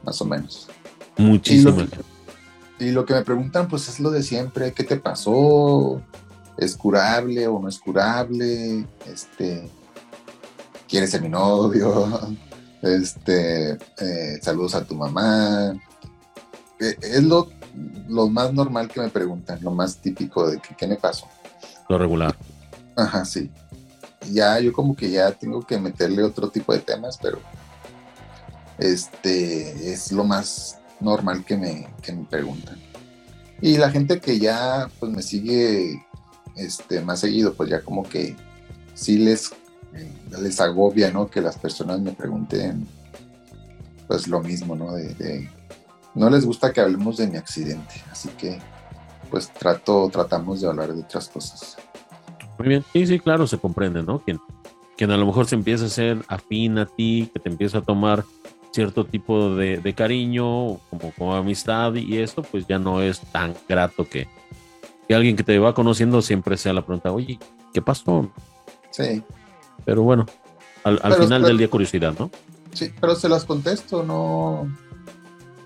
[0.05, 0.69] más o menos.
[1.17, 4.97] Y Muchísima que, y lo que me preguntan pues es lo de siempre, ¿qué te
[4.97, 6.01] pasó?
[6.57, 8.87] ¿Es curable o no es curable?
[9.07, 9.69] Este,
[10.89, 12.21] ¿Quieres ser mi novio?
[12.83, 15.79] Este, eh, saludos a tu mamá.
[16.81, 17.49] Eh, Es lo,
[18.09, 21.27] lo más normal que me preguntan, lo más típico de que, ¿qué me pasó?
[21.89, 22.35] Lo regular.
[22.97, 23.51] Ajá, sí.
[24.31, 27.39] Ya, yo como que ya tengo que meterle otro tipo de temas, pero
[28.79, 32.79] este es lo más normal que me, que me preguntan.
[33.61, 36.03] Y la gente que ya pues me sigue
[36.57, 38.37] este, más seguido, pues ya como que
[38.95, 39.51] sí les,
[40.41, 41.29] les agobia, ¿no?
[41.29, 42.87] Que las personas me pregunten
[44.07, 44.93] pues lo mismo, ¿no?
[44.93, 45.51] De, de-
[46.15, 48.59] no les gusta que hablemos de mi accidente, así que
[49.31, 51.77] pues trato, tratamos de hablar de otras cosas.
[52.59, 52.85] Muy bien.
[52.93, 54.19] Sí, sí, claro, se comprende, ¿no?
[54.19, 54.41] Quien,
[54.97, 57.83] quien a lo mejor se empieza a ser afín a ti, que te empieza a
[57.83, 58.25] tomar
[58.73, 63.55] cierto tipo de, de cariño, como, como amistad y esto, pues ya no es tan
[63.69, 64.29] grato que,
[65.09, 67.39] que alguien que te va conociendo siempre sea la pregunta, oye,
[67.73, 68.31] ¿qué pasó?
[68.91, 69.23] Sí,
[69.85, 70.27] Pero bueno,
[70.85, 72.31] al, al Pero- final pero- del día curiosidad, ¿no?
[72.73, 74.69] Sí, pero se las contesto, no,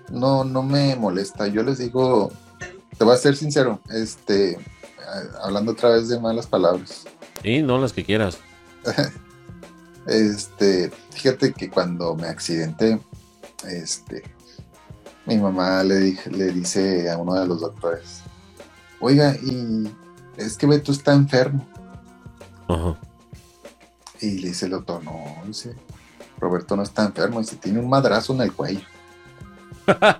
[0.09, 1.47] no, no me molesta.
[1.47, 2.31] Yo les digo,
[2.97, 4.57] te voy a ser sincero, este,
[5.43, 7.05] hablando otra vez de malas palabras.
[7.41, 8.37] Sí, no las que quieras.
[10.07, 12.99] Este, fíjate que cuando me accidenté,
[13.67, 14.21] este,
[15.25, 18.19] mi mamá le, dije- le dice a uno de los doctores,
[18.99, 19.91] oiga, y
[20.37, 21.67] es que Beto está enfermo.
[22.67, 22.99] Ajá.
[24.21, 25.13] Y le dice el doctor, no,
[25.47, 25.73] dice,
[26.39, 28.81] Roberto no está enfermo, dice, tiene un madrazo en el cuello.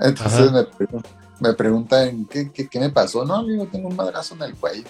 [0.00, 1.04] Entonces me, pregun-
[1.40, 3.24] me preguntan, ¿qué, qué, qué me pasó?
[3.24, 4.84] No, le digo, tengo un madrazo en el cuello.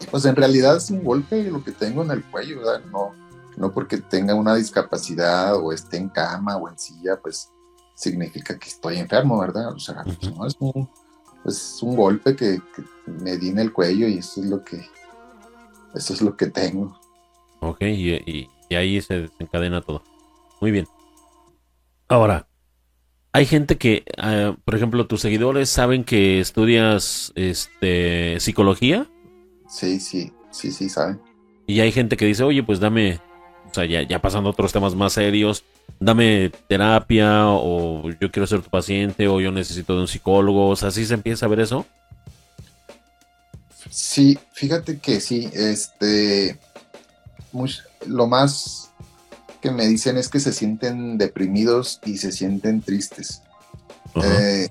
[0.00, 2.82] Y pues en realidad es un golpe lo que tengo en el cuello, ¿verdad?
[2.90, 3.12] No,
[3.56, 7.50] no porque tenga una discapacidad o esté en cama o en silla, pues
[7.94, 9.72] significa que estoy enfermo, ¿verdad?
[9.72, 10.88] O sea, pues, no, es un,
[11.46, 14.84] es un golpe que, que me di en el cuello y eso es lo que,
[15.94, 16.98] eso es lo que tengo.
[17.60, 20.02] Ok, y, y- y ahí se desencadena todo.
[20.60, 20.86] Muy bien.
[22.08, 22.46] Ahora,
[23.32, 29.06] hay gente que, ah, por ejemplo, tus seguidores saben que estudias este, psicología
[29.68, 31.20] Sí, sí, sí, sí, ¿saben?
[31.66, 33.20] y hay gente que dice, oye, pues dame,
[33.68, 35.64] o sea, ya, ya pasando a otros temas más serios,
[35.98, 40.68] dame terapia o yo quiero ser tu paciente o yo necesito de un psicólogo.
[40.68, 41.84] O sea, ¿sí se empieza a ver eso?
[43.90, 46.58] Sí, fíjate que sí, este,
[48.06, 48.85] lo más
[49.66, 53.42] que me dicen es que se sienten deprimidos y se sienten tristes.
[54.14, 54.68] Eh,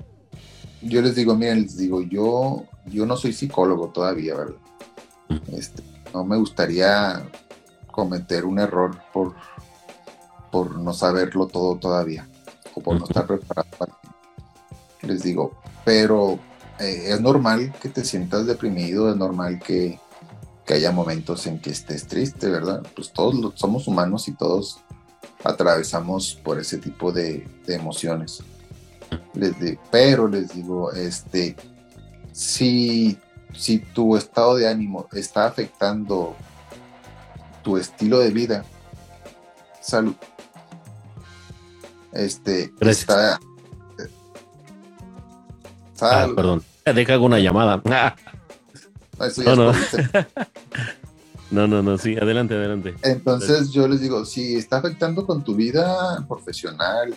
[0.81, 4.55] yo les digo, miren, les digo, yo, yo no soy psicólogo todavía, ¿verdad?
[5.29, 5.58] Ujú.
[5.58, 7.29] Este, no me gustaría
[7.91, 9.36] cometer un error por,
[10.49, 12.25] por no saberlo todo todavía
[12.73, 13.91] o por no estar preparado para
[15.01, 16.39] les digo, pero
[16.79, 19.99] eh, es normal que te sientas deprimido, es normal que,
[20.65, 22.82] que haya momentos en que estés triste, ¿verdad?
[22.95, 24.80] Pues todos somos humanos y todos
[25.43, 28.41] atravesamos por ese tipo de, de emociones.
[29.34, 31.56] Les di- pero les digo, este,
[32.32, 33.17] si,
[33.54, 36.36] si tu estado de ánimo está afectando
[37.63, 38.65] tu estilo de vida,
[39.82, 40.15] salud.
[42.12, 43.01] Este, Gracias.
[43.01, 43.39] está.
[46.01, 46.36] Ah, Salud.
[46.36, 46.63] perdón.
[46.86, 47.82] Deja una llamada.
[47.86, 48.15] Ah,
[49.19, 49.71] Eso ya No, no.
[49.71, 49.78] es.
[51.51, 52.95] No, no, no, sí, adelante, adelante.
[53.04, 57.15] Entonces yo les digo, si está afectando con tu vida profesional,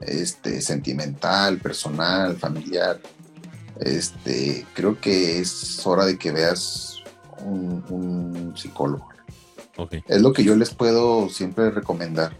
[0.00, 3.00] este, sentimental, personal, familiar,
[3.80, 7.02] este, creo que es hora de que veas
[7.44, 9.08] un, un psicólogo.
[10.06, 12.36] Es lo que yo les puedo siempre recomendar.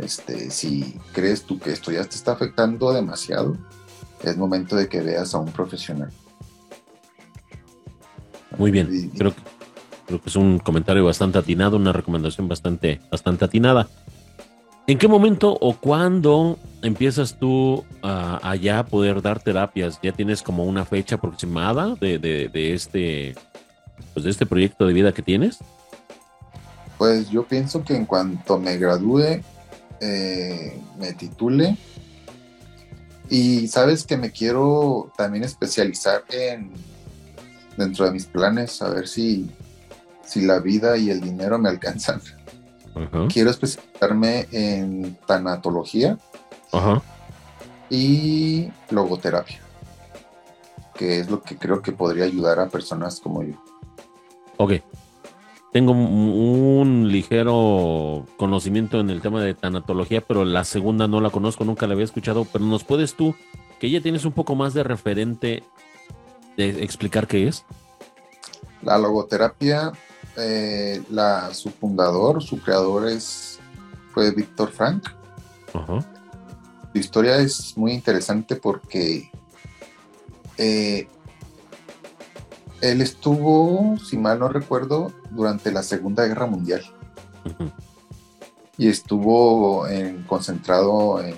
[0.00, 3.56] Este, si crees tú que esto ya te está afectando demasiado,
[4.22, 6.10] es momento de que veas a un profesional.
[8.58, 9.10] Muy bien.
[9.16, 9.42] Creo que,
[10.06, 13.88] creo que es un comentario bastante atinado, una recomendación bastante, bastante atinada.
[14.86, 19.98] ¿En qué momento o cuándo empiezas tú a, a ya poder dar terapias?
[20.02, 23.34] ¿Ya tienes como una fecha aproximada de, de- de este,
[24.12, 25.58] pues de este proyecto de vida que tienes?
[26.98, 29.40] Pues yo pienso que en cuanto me gradúe,
[30.00, 31.76] eh, me titule,
[33.30, 36.70] Y sabes que me quiero también especializar en
[37.76, 39.50] dentro de mis planes, a ver si,
[40.24, 42.20] si la vida y el dinero me alcanzan.
[43.28, 46.16] Quiero especializarme en tanatología
[47.90, 49.60] y logoterapia,
[50.94, 53.54] que es lo que creo que podría ayudar a personas como yo.
[54.56, 54.74] Ok.
[55.72, 61.64] Tengo un ligero conocimiento en el tema de tanatología, pero la segunda no la conozco,
[61.64, 62.44] nunca la había escuchado.
[62.44, 63.34] Pero nos puedes tú,
[63.80, 65.64] que ya tienes un poco más de referente,
[66.56, 67.64] de explicar qué es.
[68.82, 69.92] La logoterapia,
[70.36, 73.58] eh, la, su fundador, su creador es,
[74.12, 75.08] fue Víctor Frank.
[75.72, 76.00] Ajá.
[76.92, 79.30] Su historia es muy interesante porque
[80.58, 81.08] eh,
[82.80, 86.82] él estuvo, si mal no recuerdo, durante la Segunda Guerra Mundial.
[88.76, 89.86] Y estuvo
[90.26, 91.36] concentrado en,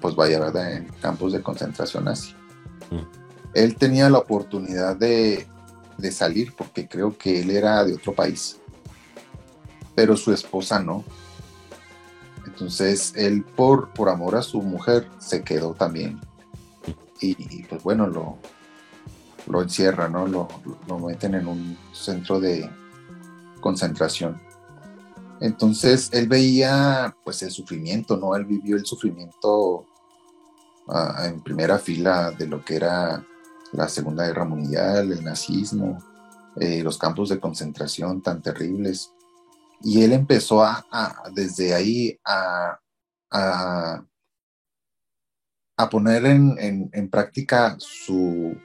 [0.00, 0.72] pues vaya, ¿verdad?
[0.72, 2.34] En campos de concentración así.
[3.54, 5.46] Él tenía la oportunidad de,
[5.98, 8.58] de salir porque creo que él era de otro país.
[9.94, 11.04] Pero su esposa no.
[12.46, 16.20] Entonces él por, por amor a su mujer se quedó también.
[17.20, 18.38] Y, pues bueno, lo,
[19.46, 20.26] lo encierra, ¿no?
[20.26, 20.48] Lo,
[20.88, 22.68] lo, meten en un centro de
[23.60, 24.42] concentración.
[25.40, 28.34] Entonces él veía pues el sufrimiento, ¿no?
[28.34, 29.86] Él vivió el sufrimiento
[30.88, 33.24] ah, en primera fila de lo que era
[33.72, 35.98] la Segunda Guerra Mundial, el nazismo,
[36.56, 39.12] eh, los campos de concentración tan terribles.
[39.82, 40.84] Y él empezó a,
[41.34, 42.78] desde ahí a,
[43.30, 44.04] a,
[45.90, 48.56] poner en, práctica su,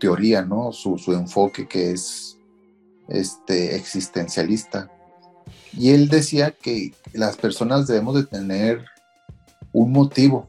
[0.00, 0.72] teoría, ¿no?
[0.72, 2.36] Su, enfoque que es
[3.08, 4.90] este, existencialista.
[5.74, 8.84] Y él decía que las personas debemos de tener
[9.72, 10.48] un motivo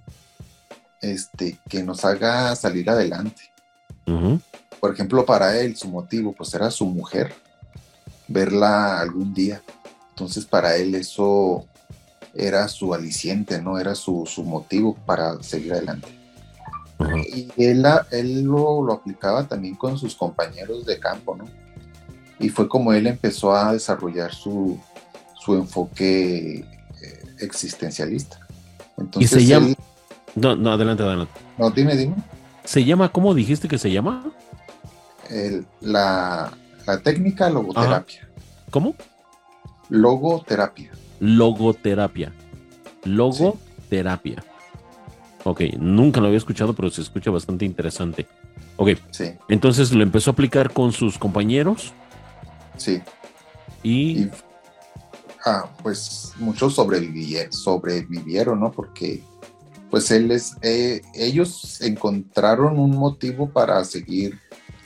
[1.02, 3.53] este, que nos haga salir adelante.
[4.06, 7.34] Por ejemplo, para él su motivo pues era su mujer,
[8.28, 9.62] verla algún día.
[10.10, 11.66] Entonces para él eso
[12.34, 13.80] era su aliciente, ¿no?
[13.80, 16.08] Era su, motivo para seguir adelante.
[17.34, 21.46] Y él, él lo, aplicaba también con sus compañeros de campo, ¿no?
[22.40, 24.80] Y fue como él empezó a desarrollar su,
[25.48, 26.66] enfoque eh,
[27.40, 28.40] existencialista.
[28.98, 29.74] Entonces, ¿Y se llama?
[30.36, 31.34] no, no, adelante, adelante.
[31.58, 32.16] No, dime, dime.
[32.64, 34.32] ¿Se llama, cómo dijiste que se llama?
[35.82, 36.52] la,
[37.04, 38.28] técnica logoterapia.
[38.70, 38.96] ¿Cómo?
[39.90, 40.92] Logoterapia.
[41.20, 42.34] Logoterapia.
[43.04, 44.44] Logoterapia.
[45.44, 48.28] Ok, nunca lo había escuchado, pero se escucha bastante interesante.
[48.78, 48.92] Ok.
[49.12, 49.34] Sí.
[49.50, 51.94] Entonces lo empezó a aplicar con sus compañeros.
[52.78, 53.02] Sí.
[53.84, 54.30] Y.
[55.46, 58.72] ah, pues muchos sobrevivieron, sobrevivieron, ¿no?
[58.72, 59.22] Porque
[59.94, 64.40] pues él eh, ellos encontraron un motivo para seguir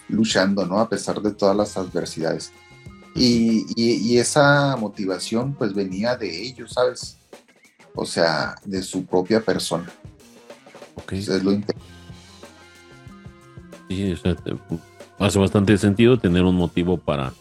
[0.09, 0.81] luchando, ¿no?
[0.81, 2.51] A pesar de todas las adversidades.
[3.15, 7.19] Y, esa motivación pues venía de ellos, ¿sabes?
[7.95, 9.89] O sea, de su propia persona.
[10.95, 11.13] Ok.
[11.13, 11.51] es lo
[13.87, 14.13] sí,
[15.19, 17.31] hace bastante sentido tener un motivo para,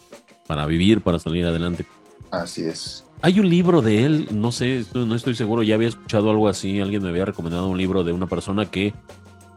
[0.47, 1.85] para vivir, para salir adelante.
[2.31, 3.03] Así es.
[3.21, 6.79] Hay un libro de él, no sé, no estoy seguro, ya había escuchado algo así,
[6.79, 8.93] alguien me había recomendado un libro de una persona que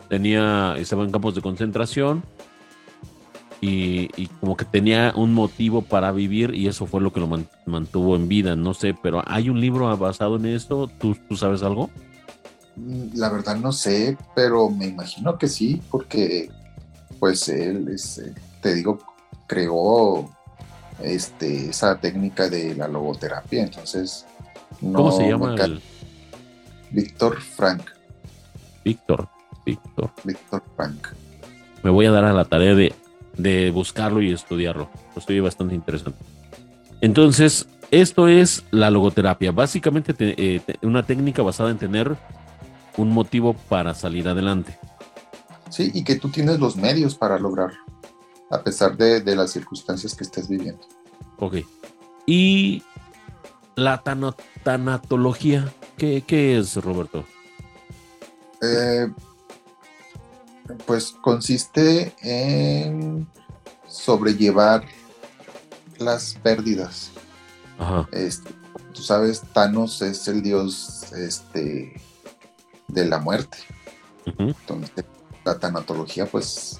[0.09, 2.23] tenía, estaba en campos de concentración
[3.61, 4.09] y,
[4.41, 7.29] como que tenía un motivo para vivir y eso fue lo que lo
[7.67, 10.91] mantuvo en vida, no sé, pero ¿hay un libro basado en esto?
[10.99, 11.91] ¿Tú, ¿Tú sabes algo?
[13.15, 16.51] La verdad no sé, pero me imagino que sí, porque
[17.19, 18.99] pues él, eh, te digo,
[19.47, 20.31] creó
[21.03, 24.27] este, esa técnica de la logoterapia, entonces...
[24.81, 25.55] ¿Cómo se llama?
[25.57, 25.81] El...
[26.91, 27.83] Víctor Frank.
[28.85, 29.29] Víctor,
[29.67, 30.11] Víctor.
[30.25, 31.09] Víctor Frank.
[31.83, 32.95] Me voy a dar a la tarea de
[33.37, 34.89] de buscarlo y estudiarlo.
[35.17, 36.19] Estoy bastante interesante.
[37.01, 39.53] Entonces, esto es la logoterapia.
[39.53, 42.17] Básicamente eh, una técnica basada en tener
[42.97, 44.79] un motivo para salir adelante.
[45.71, 47.79] Sí, y que tú tienes los medios para lograrlo,
[48.51, 50.85] a pesar de, las circunstancias que estés viviendo.
[51.41, 51.57] Ok.
[52.27, 52.83] Y
[53.75, 54.03] la
[54.63, 57.25] tanatología, ¿qué, ¿qué, es, Roberto?
[58.63, 59.11] Eh,
[60.87, 63.27] pues consiste en
[63.89, 64.85] sobrellevar
[65.99, 67.11] las pérdidas.
[68.13, 68.51] Este,
[68.93, 72.01] tú sabes, Thanos es el dios este,
[72.89, 73.59] de la muerte.
[74.27, 75.07] Entonces,
[75.45, 76.79] la tanatología, pues,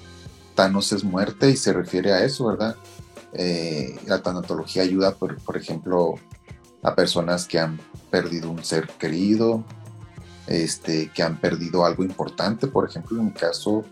[0.53, 2.75] Thanos es muerte y se refiere a eso, ¿verdad?
[3.33, 6.15] Eh, la tanatología ayuda, por, ejemplo,
[6.83, 7.79] a personas que han
[8.09, 9.63] perdido un ser querido,
[10.47, 12.67] este, que han perdido algo importante.
[12.67, 13.85] Por ejemplo, en mi caso,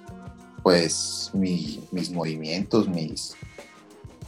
[0.62, 3.36] pues mis movimientos, mis,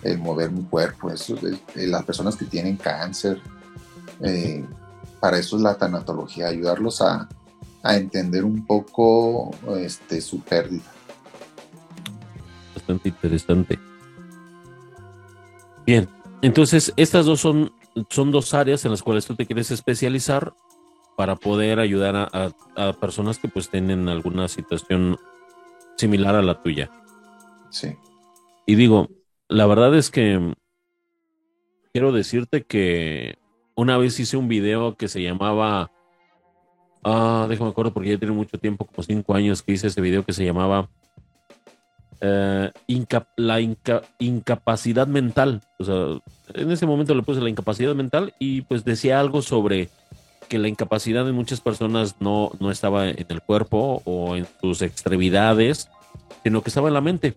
[0.04, 1.36] el mover mi cuerpo, eso,
[1.76, 3.42] las personas que tienen cáncer,
[4.22, 4.66] eh,
[5.20, 7.28] para eso es la tanatología, ayudarlos a,
[7.84, 10.92] a entender un poco este, su pérdida.
[12.76, 13.91] Bastante interesante.
[15.92, 16.08] Bien,
[16.42, 17.74] entonces estas dos son,
[18.10, 20.54] son dos áreas en las cuales tú te quieres especializar
[21.18, 25.18] para poder ayudar a, personas que pues tienen alguna situación
[25.98, 26.90] similar a la tuya.
[27.72, 27.98] Sí.
[28.66, 29.10] Y digo,
[29.50, 30.54] la verdad es que
[31.92, 33.38] quiero decirte que
[33.76, 35.92] una vez hice un video que se llamaba,
[37.04, 40.24] ah, déjame acuerdo porque ya tiene mucho tiempo, como cinco años que hice ese video
[40.24, 40.90] que se llamaba
[42.22, 42.72] eh,
[43.36, 43.60] la
[44.20, 45.62] incapacidad mental.
[45.80, 46.22] O sea,
[46.54, 49.90] en ese momento le puse la incapacidad mental y pues decía algo sobre
[50.48, 54.82] que la incapacidad de muchas personas no, no estaba en el cuerpo o en sus
[54.82, 55.90] extremidades,
[56.44, 57.36] sino que estaba en la mente.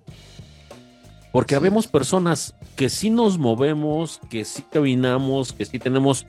[1.33, 6.27] Porque habemos personas que sí nos movemos, que sí caminamos, que sí tenemos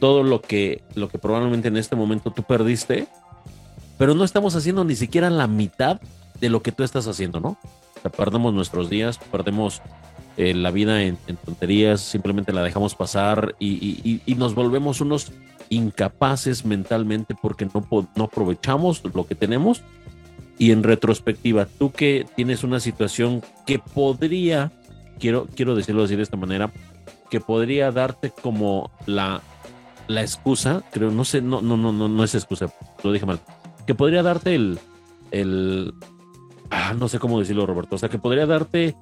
[0.00, 3.06] todo lo que, lo que probablemente en este momento tú perdiste,
[3.96, 6.00] pero no estamos haciendo ni siquiera la mitad
[6.40, 7.56] de lo que tú estás haciendo, ¿no?
[8.10, 9.82] Perdemos nuestros días, perdemos
[10.36, 15.32] eh, la vida en, tonterías, simplemente la dejamos pasar y, nos volvemos unos
[15.68, 19.82] incapaces mentalmente porque no, no aprovechamos lo que tenemos.
[20.58, 24.70] Y en retrospectiva, tú que tienes una situación que podría,
[25.18, 26.70] quiero, quiero decirlo así de esta manera,
[27.30, 29.42] que podría darte como la,
[30.06, 32.72] la excusa, creo, no sé, no, no, no, no, no es excusa,
[33.02, 33.40] lo dije mal,
[33.86, 34.78] que podría darte el,
[35.30, 35.94] el,
[36.72, 38.96] ah, no sé cómo decirlo, Roberto, sea, que podría darte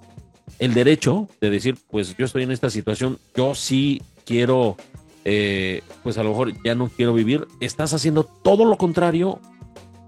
[0.58, 4.76] el derecho de decir, pues yo estoy en esta situación, yo sí quiero,
[5.24, 9.38] eh, pues a lo mejor ya no quiero vivir, estás haciendo todo lo contrario,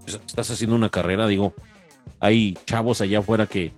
[0.03, 1.53] pues, estás haciendo una carrera, digo,
[2.19, 3.71] hay chavos allá afuera que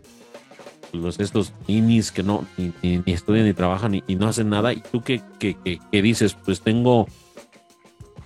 [0.94, 4.72] los estos ninis que no ni, estudian ni trabajan y, no hacen nada.
[4.72, 7.08] Y tú que, que, dices pues tengo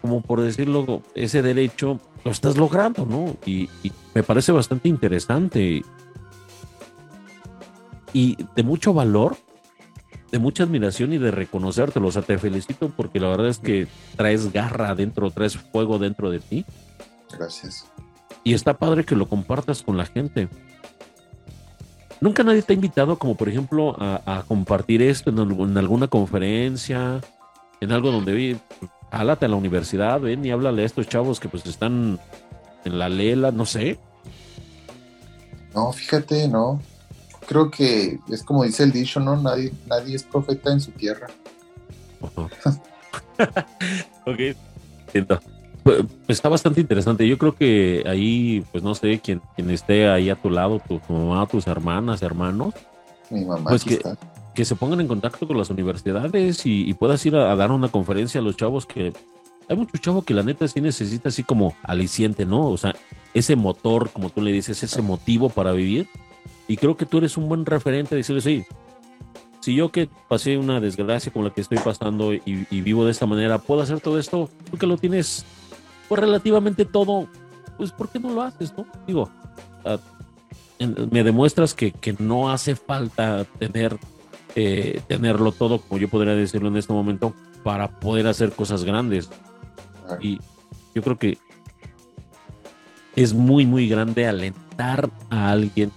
[0.01, 3.70] como por decirlo ese derecho lo estás logrando no y
[4.13, 5.84] me parece bastante interesante
[8.13, 9.38] y de mucho valor,
[10.32, 12.07] de mucha admiración y de reconocértelo.
[12.07, 16.30] O sea, te felicito porque la verdad es que traes garra adentro, traes fuego dentro
[16.30, 16.65] de ti.
[17.32, 17.86] Gracias.
[18.43, 20.49] Y está padre que lo compartas con la gente.
[22.22, 27.22] Nunca nadie te ha invitado, como por ejemplo, a, compartir esto en, alguna conferencia,
[27.80, 28.57] en algo donde vi,
[29.12, 32.20] álate a la universidad, ven y háblale a estos chavos que pues están
[32.86, 33.99] en la lela, no sé.
[35.74, 36.80] No, fíjate, no
[37.49, 39.36] creo que es como dice el dicho, ¿no?
[39.36, 41.28] Nadie, nadie es profeta en su tierra.
[44.28, 44.39] ok,
[45.82, 47.28] pues, está bastante interesante.
[47.28, 51.01] Yo creo que ahí, pues no sé, quien, quien esté ahí a tu lado, tu,
[51.10, 52.76] mamá, tus hermanas, hermanos,
[53.32, 53.99] mi mamá pues que,
[54.60, 58.41] que, se pongan en contacto con las universidades y, puedas ir a, dar una conferencia
[58.41, 59.14] a los chavos que
[59.70, 62.68] hay muchos chavos que la neta sí necesita así como aliciente, ¿no?
[62.68, 62.95] O sea,
[63.34, 66.07] ese motor, como tú le dices, ese motivo para vivir
[66.68, 68.66] y creo que tú eres un buen referente de decirle, sí,
[69.62, 73.28] si yo que pasé una desgracia como la que estoy pasando y, vivo de esta
[73.28, 75.45] manera, puedo hacer todo esto, tú que lo tienes
[76.07, 77.28] pues relativamente todo,
[77.78, 78.86] pues ¿por qué no lo haces, no?
[79.05, 79.30] Digo,
[79.86, 79.99] ah,
[81.12, 83.97] me demuestras que, no hace falta tener
[84.56, 87.34] eh, tenerlo todo, como yo podría decirlo en este momento,
[87.64, 89.30] para poder hacer cosas grandes.
[90.20, 90.39] Y
[90.95, 91.38] yo creo que
[93.16, 95.91] es muy, muy grande alentar a alguien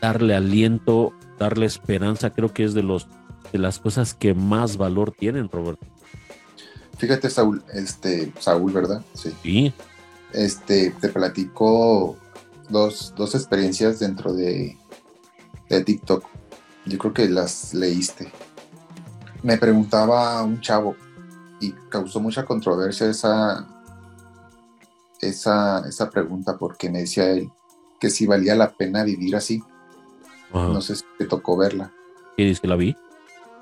[0.00, 3.06] darle aliento, darle esperanza, creo que es de los
[3.52, 5.86] de las cosas que más valor tienen, Roberto.
[6.98, 9.02] Fíjate, Saúl, este, Saúl, ¿verdad?
[9.14, 9.72] Sí.
[10.32, 12.16] Este, te platico
[12.68, 14.76] dos, dos experiencias dentro de,
[15.68, 16.24] de TikTok.
[16.86, 18.30] Yo creo que las leíste.
[19.42, 20.96] Me preguntaba un chavo
[21.60, 23.66] y causó mucha controversia esa,
[25.20, 27.50] esa, esa pregunta porque me decía él
[28.00, 29.62] que si valía la pena vivir así.
[30.52, 31.92] No sé si te tocó verla.
[32.36, 32.96] ¿Y dice que la vi?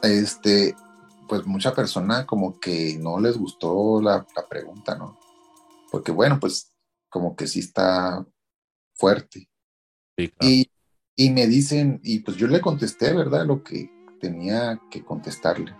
[0.02, 0.74] Este,
[1.28, 5.18] pues mucha persona como que no les gustó la, pregunta, ¿no?
[5.90, 6.74] Porque bueno, pues
[7.08, 8.26] como que sí está
[8.94, 9.48] fuerte.
[10.40, 10.68] y,
[11.16, 13.46] y, me dicen, y pues yo le contesté, ¿verdad?
[13.46, 13.90] Lo que
[14.20, 15.74] tenía que contestarle.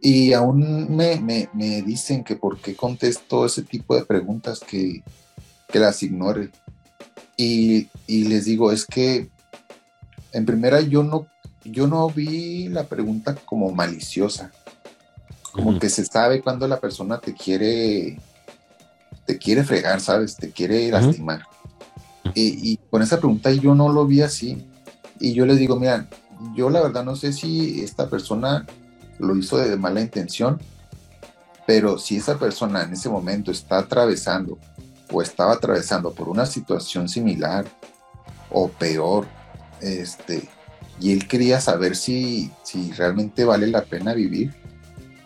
[0.00, 5.02] Y aún me, me, me dicen que por qué contesto ese tipo de preguntas que,
[5.68, 6.50] que las ignore.
[7.36, 9.30] Y, y les digo, es que
[10.32, 11.26] en primera yo no,
[11.64, 14.52] yo no vi la pregunta como maliciosa.
[15.52, 18.18] Como que se sabe cuando la persona te quiere,
[19.26, 20.36] te quiere fregar, ¿sabes?
[20.36, 21.42] Te quiere lastimar.
[22.34, 24.66] Y, con esa pregunta yo no lo vi así.
[25.20, 26.08] Y yo les digo, mira,
[26.54, 28.66] yo la verdad no sé si esta persona
[29.18, 30.60] lo hizo de mala intención,
[31.66, 34.58] pero si esa persona en ese momento está atravesando
[35.12, 37.66] o estaba atravesando por una situación similar
[38.50, 39.26] o peor,
[39.80, 40.48] este,
[41.00, 44.54] y él quería saber si, si realmente vale la pena vivir,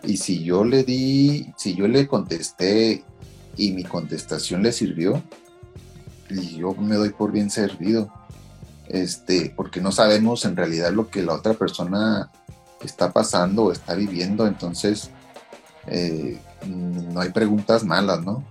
[0.04, 3.04] y si yo le di, si yo le contesté
[3.56, 5.22] y mi contestación le sirvió,
[6.30, 8.12] y yo me doy por bien servido.
[8.88, 12.30] Este, porque no sabemos en realidad lo que la otra persona
[12.80, 15.10] está pasando o está viviendo, entonces
[15.88, 18.44] eh, no hay preguntas malas, ¿no?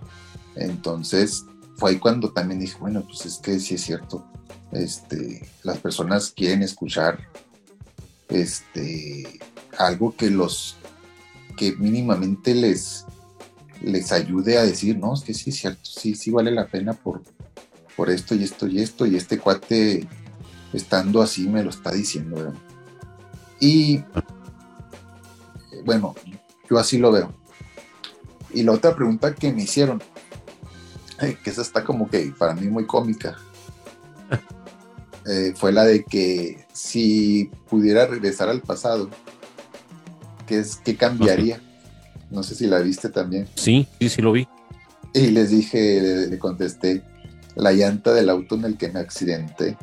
[0.56, 1.46] Entonces
[1.78, 4.26] fue ahí cuando también dije, bueno, pues es que sí es cierto,
[4.72, 7.20] este, las personas quieren escuchar
[8.30, 9.40] este,
[9.78, 10.76] algo que los
[11.56, 13.06] que mínimamente les,
[13.82, 16.94] les ayude a decir, no, es que sí es cierto, sí, sí vale la pena
[16.94, 17.22] por,
[17.96, 20.08] por esto y esto y esto, y este cuate
[20.74, 22.54] estando así me lo está diciendo.
[23.60, 24.04] Y
[25.86, 26.16] bueno,
[26.70, 27.34] yo así lo veo.
[28.54, 30.02] Y la otra pregunta que me hicieron,
[31.22, 33.38] eh, que esa está como que para mí muy cómica,
[35.26, 39.10] eh, fue la de que si pudiera regresar al pasado,
[40.48, 41.62] ¿qué, es, qué cambiaría?
[42.32, 43.48] No sé si la viste también.
[43.56, 44.48] Sí, sí, sí lo vi.
[45.14, 47.04] Y les dije, le, contesté,
[47.56, 49.78] la llanta del auto en el que me accidenté.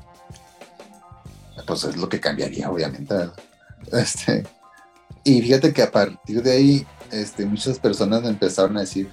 [1.66, 3.14] Pues es lo que cambiaría, obviamente.
[3.90, 4.44] Este,
[5.24, 9.10] y fíjate que a partir de ahí, este, muchas personas me empezaron a decir,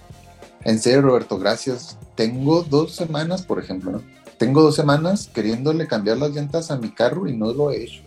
[0.64, 1.97] en serio, Roberto, gracias.
[2.16, 4.03] Tengo dos semanas, por ejemplo, ¿no?
[4.38, 8.03] Tengo dos semanas queriéndole cambiar las llantas a mi carro y no lo he hecho.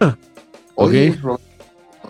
[0.74, 1.18] Oye,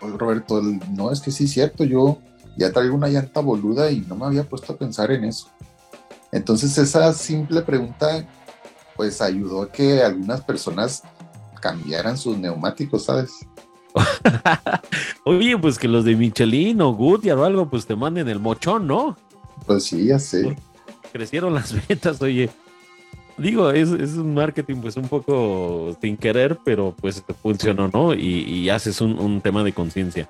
[0.00, 2.18] Roberto, no, es que sí es cierto, yo
[2.56, 5.48] ya traigo una llanta boluda y no me había puesto a pensar en eso.
[6.32, 8.26] Entonces esa simple pregunta
[8.96, 11.02] pues ayudó a que algunas personas
[11.60, 13.46] cambiaran sus neumáticos, ¿sabes?
[15.24, 18.86] Oye, pues que los de Michelin o Goodyear o algo, pues te manden el mochón,
[18.86, 19.16] ¿no?
[19.66, 20.56] Pues sí, ya sé.
[21.12, 22.50] Crecieron las ventas, oye.
[23.36, 28.12] Digo, es, un marketing pues un poco sin querer, pero pues funcionó, ¿no?
[28.12, 30.28] Y, haces un, tema de conciencia.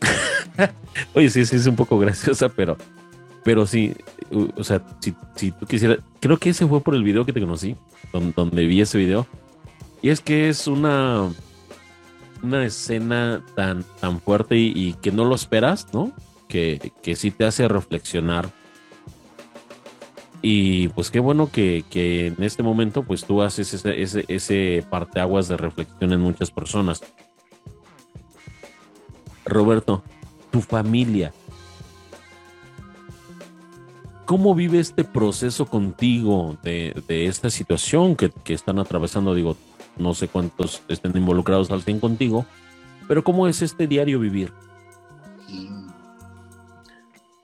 [1.14, 2.76] oye, sí, sí, es un poco graciosa, pero,
[3.44, 3.94] pero sí,
[4.56, 7.40] o sea, si, si tú quisieras, creo que ese fue por el video que te
[7.40, 7.76] conocí,
[8.12, 9.26] donde, vi ese video.
[10.02, 11.30] Y es que es una,
[12.42, 16.12] una escena tan, tan fuerte y, que no lo esperas, ¿no?
[16.48, 18.50] Que, que sí te hace reflexionar.
[20.40, 24.86] Y pues qué bueno que, que en este momento pues tú haces ese, ese, ese
[24.88, 27.02] parteaguas de reflexión en muchas personas.
[29.44, 30.04] Roberto,
[30.50, 31.32] tu familia,
[34.28, 39.34] ¿cómo vive este proceso contigo de, de esta situación que, que, están atravesando?
[39.34, 39.56] Digo,
[39.96, 42.44] no sé cuántos estén involucrados al 100 contigo,
[43.08, 44.52] pero ¿cómo es este diario vivir?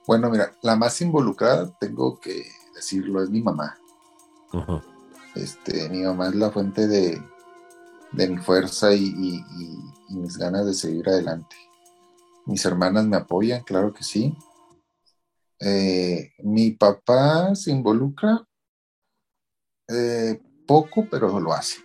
[0.05, 3.75] Bueno, mira, la más involucrada, tengo que decirlo, es mi mamá.
[5.33, 7.19] Este, mi mamá es la fuente de,
[8.11, 9.43] mi fuerza y,
[10.09, 11.55] mis ganas de seguir adelante.
[12.45, 14.37] Mis hermanas me apoyan, claro que sí.
[15.59, 18.45] Eh, mi papá se involucra
[19.87, 21.77] eh, poco, pero lo hace.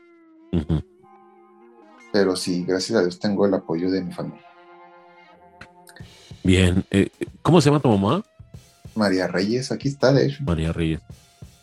[2.13, 4.45] Pero sí, gracias a Dios tengo el apoyo de mi familia.
[6.43, 7.11] Bien, eh,
[7.43, 8.25] ¿cómo se llama tu mamá?
[8.95, 10.43] María Reyes, aquí está, de hecho.
[10.43, 11.01] María Reyes.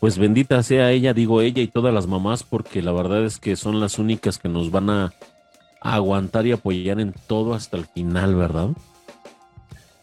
[0.00, 3.56] Pues bendita sea ella, digo ella y todas las mamás, porque la verdad es que
[3.56, 5.12] son las únicas que nos van a,
[5.80, 8.70] aguantar y apoyar en todo hasta el final, ¿verdad?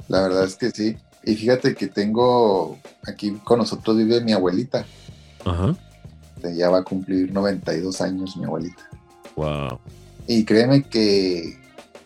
[0.08, 0.98] La verdad es que sí.
[1.26, 4.86] Y fíjate que tengo, aquí con nosotros vive mi abuelita.
[5.44, 5.76] Ajá.
[6.56, 8.88] Ya va a cumplir 92 años mi abuelita.
[9.36, 9.80] Wow.
[10.28, 11.58] Y créeme que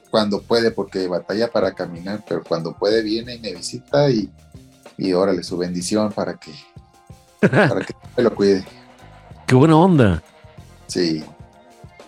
[0.10, 4.30] cuando puede, porque batalla para caminar, pero cuando puede viene y me visita y,
[4.98, 6.52] y órale, su bendición para que,
[7.42, 8.66] para que me lo cuide.
[9.46, 10.24] Qué buena onda.
[10.88, 11.24] Sí.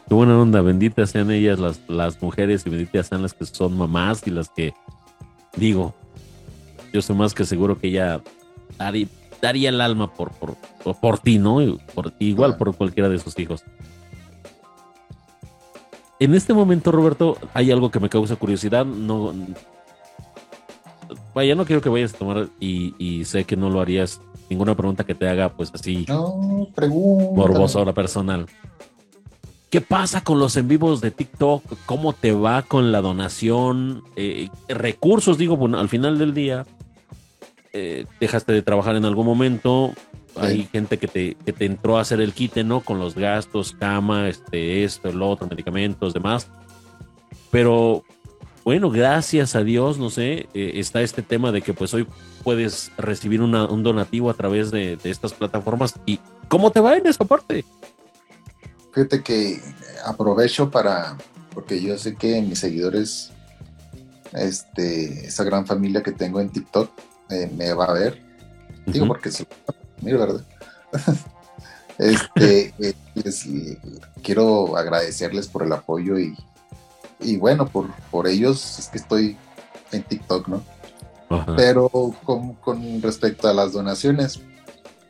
[0.08, 3.78] Qué buena onda, benditas sean ellas las, las mujeres y benditas sean las que son
[3.78, 4.74] mamás y las que,
[5.56, 5.94] digo,
[6.92, 8.22] yo estoy más que seguro que ella
[9.42, 10.56] daría el alma por, por,
[11.00, 11.60] por, ti, ¿no?
[11.94, 13.64] Por, igual por cualquiera de sus hijos.
[16.20, 18.86] En este momento, Roberto, hay algo que me causa curiosidad.
[18.86, 19.34] No,
[21.34, 24.22] vaya, no quiero que vayas a tomar y, sé que no lo harías.
[24.50, 26.06] Ninguna pregunta que te haga, pues así.
[26.08, 27.34] No, pregunta.
[27.36, 28.46] Morbosa o personal.
[29.72, 31.64] ¿Qué pasa con los en vivos de TikTok?
[31.86, 34.04] ¿Cómo te va con la donación?
[34.18, 36.66] Eh, recursos, digo, bueno, al final del día,
[37.74, 39.94] eh, dejaste de trabajar en algún momento,
[40.36, 42.82] hay gente que te, que te entró a hacer el quite, ¿no?
[42.82, 46.48] Con los gastos, cama, este, esto, el otro, medicamentos, demás.
[47.50, 48.04] Pero
[48.64, 52.08] bueno, gracias a Dios, no sé, eh, está este tema de que pues hoy
[52.44, 55.96] puedes recibir un donativo a través de, estas plataformas.
[56.06, 57.66] ¿Y cómo te va en esa parte?
[58.94, 59.60] Fíjate que
[60.06, 61.18] aprovecho para,
[61.54, 63.32] porque yo sé que mis seguidores,
[64.34, 66.92] este, esa gran familia que tengo en TikTok,
[67.48, 68.22] me va a ver.
[68.86, 69.46] Digo, porque sí,
[70.02, 70.46] mira, ¿verdad?
[71.98, 73.48] este, eh, les,
[74.24, 76.36] quiero agradecerles por el apoyo y,
[77.20, 79.38] y bueno, por, por ellos es que estoy
[79.92, 80.64] en TikTok, ¿no?
[81.56, 81.90] Pero
[82.26, 84.42] con, con, respecto a las donaciones,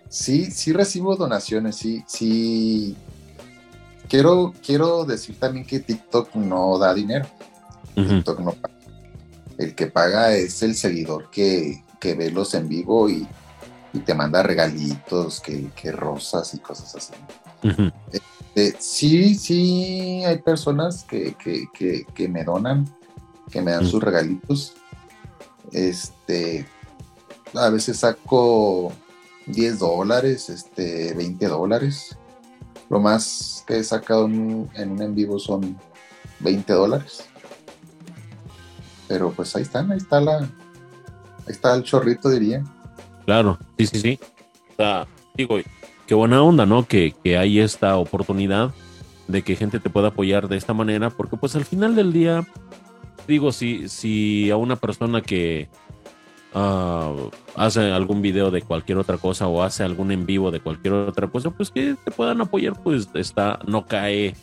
[0.08, 2.96] sí, sí recibo donaciones, sí, sí.
[4.08, 7.26] Quiero, quiero decir también que TikTok no da dinero.
[7.96, 8.76] TikTok no paga.
[9.58, 13.26] El que paga es el seguidor que, que ve los en vivo y,
[13.94, 17.14] y te manda regalitos, que, que, rosas y cosas así.
[18.12, 22.90] Este, sí, sí, hay personas que, que, me donan,
[23.52, 24.74] que me dan sus regalitos.
[25.72, 26.66] Este,
[27.54, 28.92] a veces saco
[29.46, 32.18] 10 dólares, este, 20 dólares.
[32.90, 35.80] Lo más que he sacado en, en un en vivo son
[36.40, 37.26] 20 dólares.
[39.08, 40.50] Pero pues ahí están, ahí está la,
[41.52, 42.64] está el chorrito, diría.
[43.26, 44.20] Claro, sí, sí, sí.
[44.72, 45.58] O sea, digo,
[46.08, 46.88] qué buena onda, ¿no?
[46.88, 48.74] Que, que hay esta oportunidad
[49.28, 52.46] de que gente te pueda apoyar de esta manera, porque pues al final del día,
[53.28, 55.70] digo, si, si a una persona que
[56.54, 57.14] ah,
[57.56, 61.28] hace algún video de cualquier otra cosa o hace algún en vivo de cualquier otra
[61.28, 64.36] cosa, pues que te puedan apoyar, pues está, no cae,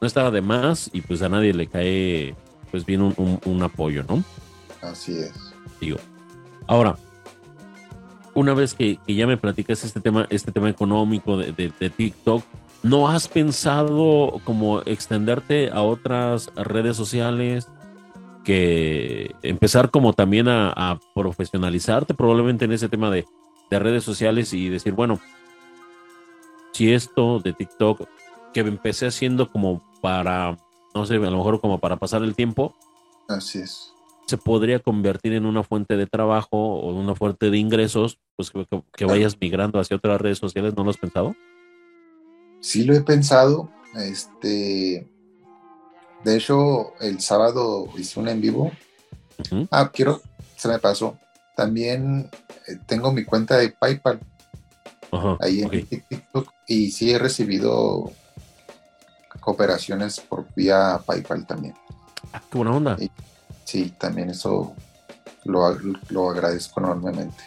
[0.00, 2.34] no está de más y pues a nadie le cae
[2.70, 4.22] pues bien un, apoyo, ¿no?
[4.82, 5.32] Así es.
[5.80, 5.98] Digo.
[6.66, 6.96] Ahora,
[8.34, 12.42] una vez que, ya me platicas este tema, este tema económico de, de TikTok,
[12.86, 17.66] ¿No has pensado como extenderte a otras redes sociales?
[18.44, 23.26] Que empezar como también a, profesionalizarte probablemente en ese tema de,
[23.70, 25.18] redes sociales y decir, bueno,
[26.72, 28.06] si esto de TikTok
[28.54, 30.56] que empecé haciendo como para,
[30.94, 32.72] no sé, a lo mejor como para pasar el tiempo.
[33.28, 33.95] Así es.
[34.26, 38.66] Se podría convertir en una fuente de trabajo o una fuente de ingresos, pues que,
[38.92, 41.36] que vayas migrando hacia otras redes sociales, ¿no lo has pensado?
[42.60, 43.70] Sí lo he pensado.
[43.94, 45.08] Este,
[46.24, 48.72] de hecho, el sábado hice un en vivo.
[49.70, 50.20] Ah, quiero,
[50.56, 51.16] se me pasó.
[51.54, 52.28] También
[52.66, 54.18] eh, tengo mi cuenta de PayPal.
[55.40, 56.50] ahí en TikTok.
[56.66, 58.10] Y sí he recibido
[59.40, 61.74] cooperaciones por vía PayPal también.
[62.32, 62.96] Ah, qué buena onda.
[63.66, 64.74] Sí, también eso
[65.44, 65.76] lo,
[66.08, 67.42] lo, agradezco enormemente.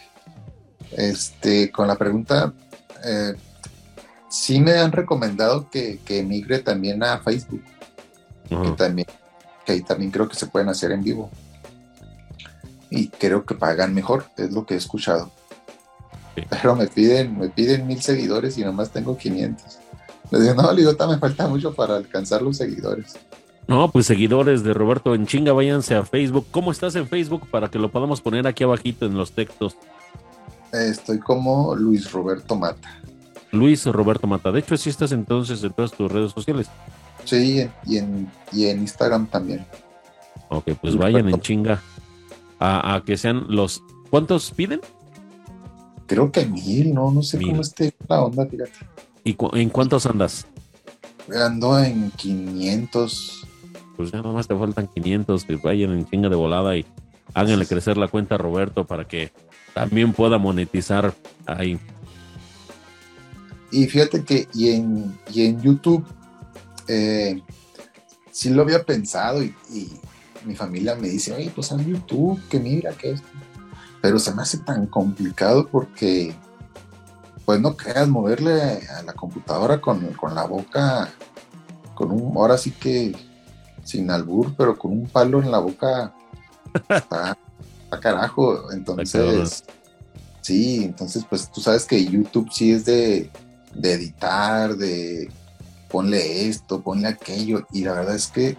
[0.92, 2.54] Este, con la pregunta,
[3.04, 3.34] eh,
[4.30, 7.64] sí me han recomendado que, que emigre también a Facebook.
[8.48, 9.08] Que también,
[9.66, 11.30] que ahí también creo que se pueden hacer en vivo.
[12.90, 15.32] Y creo que pagan mejor, es lo que he escuchado.
[16.50, 19.80] Pero me piden, me piden mil seguidores y nomás tengo 500.
[20.32, 23.16] Les digo, no, Ligota, me falta mucho para alcanzar los seguidores.
[23.70, 26.48] No, pues seguidores de Roberto en chinga, váyanse a Facebook.
[26.50, 29.78] ¿Cómo estás en Facebook para que lo podamos poner aquí abajito en los textos?
[30.74, 33.00] Estoy como Luis Roberto Mata.
[33.52, 34.52] Luis Roberto Mata.
[34.52, 36.68] De hecho, ¿sí estás entonces en todas tus redes sociales?
[37.26, 39.64] Sí, y en, y en Instagram también.
[40.50, 41.80] Ok, pues vayan en chinga
[42.60, 43.84] a, que sean los...
[44.10, 44.82] ¿Cuántos piden?
[46.08, 48.72] Creo que mil, no, no sé cómo esté la onda, fíjate.
[49.24, 50.48] ¿Y en cuántos andas?
[51.32, 53.39] Ando en 500.
[54.00, 56.86] Pues ya nomás te faltan 500, que vayan en chinga de volada y
[57.34, 59.34] háganle crecer la cuenta a Roberto para que
[59.74, 61.14] también pueda monetizar
[61.46, 61.78] ahí.
[63.74, 66.06] Y fíjate que, y en, en YouTube,
[66.88, 67.42] eh,
[68.32, 69.54] sí lo había pensado y,
[70.46, 73.28] mi familia me dice, oye, pues en YouTube, que mira, que esto.
[74.02, 76.34] Pero se me hace tan complicado porque,
[77.44, 78.62] pues no creas, moverle
[78.98, 81.10] a la computadora con, la boca,
[81.96, 83.14] con un, ahora sí que
[83.90, 86.14] sin albur, pero con un palo en la boca,
[86.90, 87.38] está,
[87.84, 88.72] está carajo.
[88.72, 89.64] Entonces,
[90.42, 93.30] sí, entonces, pues tú sabes que YouTube sí es de
[93.74, 95.30] de editar, de
[95.90, 98.58] ponle esto, ponle aquello, y la verdad es que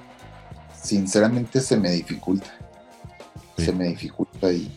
[0.81, 2.51] sinceramente se me dificulta.
[3.57, 4.73] Se me dificulta y,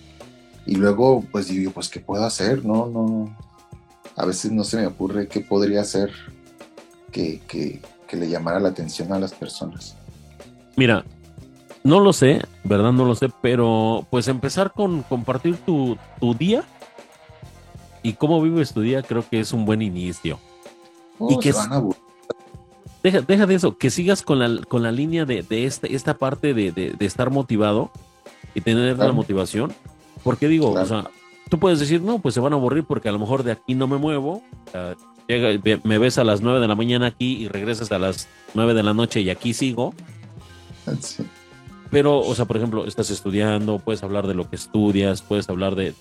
[0.65, 2.65] y luego pues digo, pues ¿qué puedo hacer?
[2.65, 3.35] No, no,
[4.15, 6.11] a veces no se me ocurre qué podría hacer
[7.11, 9.95] que, que, que le llamara la atención a las personas.
[10.75, 11.03] Mira,
[11.83, 12.93] No lo sé, ¿verdad?
[12.93, 16.63] No lo sé, pero pues empezar con compartir tu, tu día
[18.01, 20.39] y cómo vives tu día creo que es un buen inicio.
[21.19, 22.01] Oh, y que se van a aburrir.
[23.03, 26.13] deja, deja de eso, que sigas con la, con la línea de, de este, esta
[26.17, 27.91] parte de, de- de estar motivado
[28.55, 29.73] y tener la motivación.
[30.23, 30.85] Porque digo, Claro.
[30.85, 31.11] o sea,
[31.49, 33.75] tú puedes decir, no, pues se van a aburrir porque a lo mejor de aquí
[33.75, 34.41] no me muevo.
[35.27, 38.73] llega- me ves a las 9 de la mañana aquí y regresas a las 9
[38.73, 39.93] de la noche y aquí sigo.
[41.91, 45.75] Pero, o sea, por ejemplo, estás estudiando, puedes hablar de lo que estudias, puedes hablar
[45.75, 45.93] de,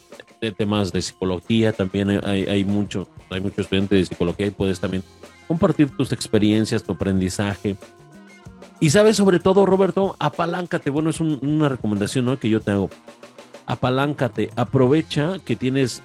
[0.56, 5.02] temas de psicología, también hay, hay mucho, hay muchos estudiantes de psicología y puedes también
[5.46, 7.76] compartir tus experiencias, tu aprendizaje.
[8.80, 10.88] Y sabes, sobre todo, Roberto, apaláncate.
[10.88, 12.88] Bueno, es un- una recomendación que yo te hago.
[13.66, 16.02] Apaláncate, aprovecha que tienes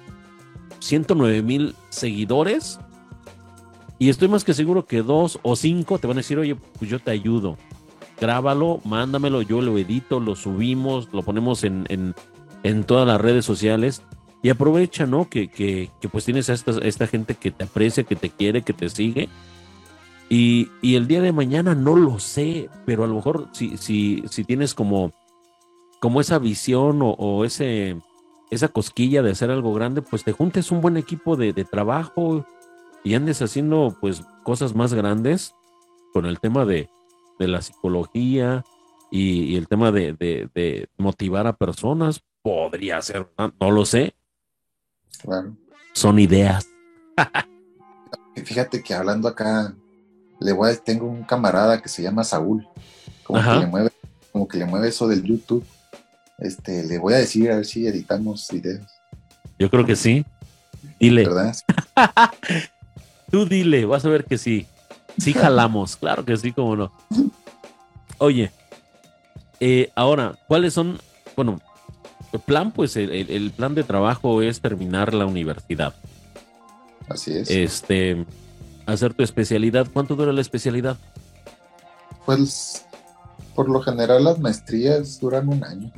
[0.80, 2.78] 109 mil seguidores
[3.98, 6.90] y estoy más que seguro que dos o cinco te van a decir, oye, pues
[6.90, 7.56] yo te ayudo
[8.20, 12.14] grábalo, mándamelo, yo lo edito, lo subimos, lo ponemos en, en,
[12.62, 14.02] en todas las redes sociales
[14.42, 15.28] y aprovecha, ¿no?
[15.28, 18.62] Que, que, que pues tienes a esta, esta gente que te aprecia, que te quiere,
[18.62, 19.28] que te sigue.
[20.28, 24.22] Y, y el día de mañana no lo sé, pero a lo mejor si, si,
[24.28, 25.12] si tienes como,
[26.00, 27.96] como esa visión o, o ese,
[28.50, 32.44] esa cosquilla de hacer algo grande, pues te juntes un buen equipo de, de trabajo
[33.04, 35.54] y andes haciendo pues cosas más grandes
[36.12, 36.90] con el tema de,
[37.38, 38.64] de la psicología
[39.10, 43.52] y, y el tema de, de- de motivar a personas, podría ser, ¿no?
[43.60, 44.14] no lo sé,
[45.22, 45.56] Claro.
[45.94, 46.66] son ideas.
[48.44, 49.74] Fíjate que hablando acá,
[50.40, 52.66] le voy a, tengo un camarada que se llama Saúl,
[53.24, 53.54] como Ajá.
[53.54, 53.90] que le mueve,
[54.32, 55.64] como que le mueve eso del YouTube.
[56.38, 58.86] Este, le voy a decir a ver si editamos videos,
[59.58, 60.24] Yo creo que sí.
[61.00, 61.56] Dile, ¿verdad?
[63.32, 64.66] tú dile, vas a ver que sí.
[65.18, 66.92] Sí jalamos, claro que sí, cómo no.
[68.18, 68.50] Oye,
[69.60, 70.98] eh, ahora, ¿cuáles son?
[71.36, 71.60] Bueno,
[72.32, 75.94] el plan, pues el, el- plan de trabajo es terminar la universidad.
[77.08, 77.50] Así es.
[77.50, 78.24] Este,
[78.86, 79.86] hacer tu especialidad.
[79.92, 80.96] ¿Cuánto dura la especialidad?
[82.26, 82.84] Pues
[83.54, 85.90] por lo general las maestrías duran un año.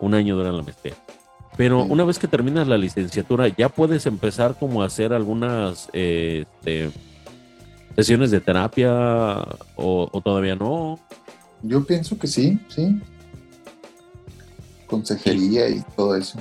[0.00, 0.94] un año dura la maestría.
[1.56, 1.90] Pero Sí.
[1.90, 6.90] una vez que terminas la licenciatura, ya puedes empezar como a hacer algunas eh, este,
[7.96, 8.92] sesiones de terapia
[9.76, 10.98] o, o todavía no.
[11.62, 13.00] Yo pienso que sí, sí.
[14.86, 16.38] Consejería y todo eso.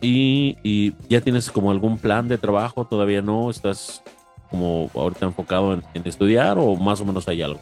[0.00, 3.50] Y, y ya tienes como algún plan de trabajo, todavía no.
[3.50, 4.02] Estás
[4.50, 7.60] como ahorita enfocado en, en estudiar o más o menos hay algo.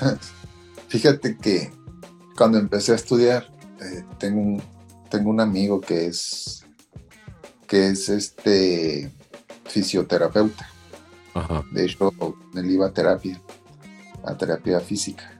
[0.88, 1.70] Fíjate que
[2.36, 3.46] cuando empecé a estudiar,
[3.80, 4.62] eh, tengo, un,
[5.10, 6.64] tengo un amigo que es
[7.66, 9.10] que es este
[9.64, 10.68] fisioterapeuta.
[11.36, 11.64] Ajá.
[11.70, 12.12] De hecho,
[12.54, 13.40] él iba a terapia,
[14.24, 15.38] a terapia física.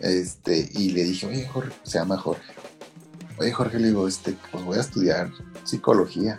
[0.00, 2.52] Este, y le dije, oye, Jorge, se llama Jorge.
[3.38, 5.32] Oye, Jorge, le digo, este, pues voy a estudiar
[5.64, 6.38] psicología.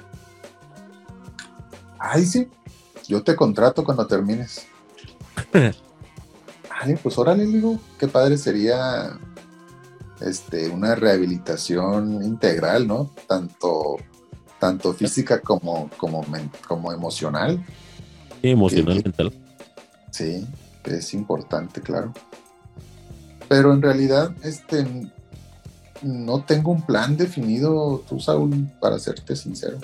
[2.00, 2.48] Ay, sí,
[3.08, 4.66] yo te contrato cuando termines.
[6.70, 9.20] Ay, pues órale, le digo, qué padre sería
[10.22, 13.12] este, una rehabilitación integral, ¿no?
[13.28, 13.98] Tanto,
[14.60, 16.24] tanto física como, como,
[16.68, 17.66] como emocional.
[18.42, 19.04] Sí, emocional, Sí.
[19.04, 19.34] mental.
[20.12, 20.48] Sí,
[20.86, 22.14] es importante, claro.
[23.48, 24.86] Pero en realidad, este,
[26.02, 29.78] no tengo un plan definido, tú, Saúl, para serte sincero.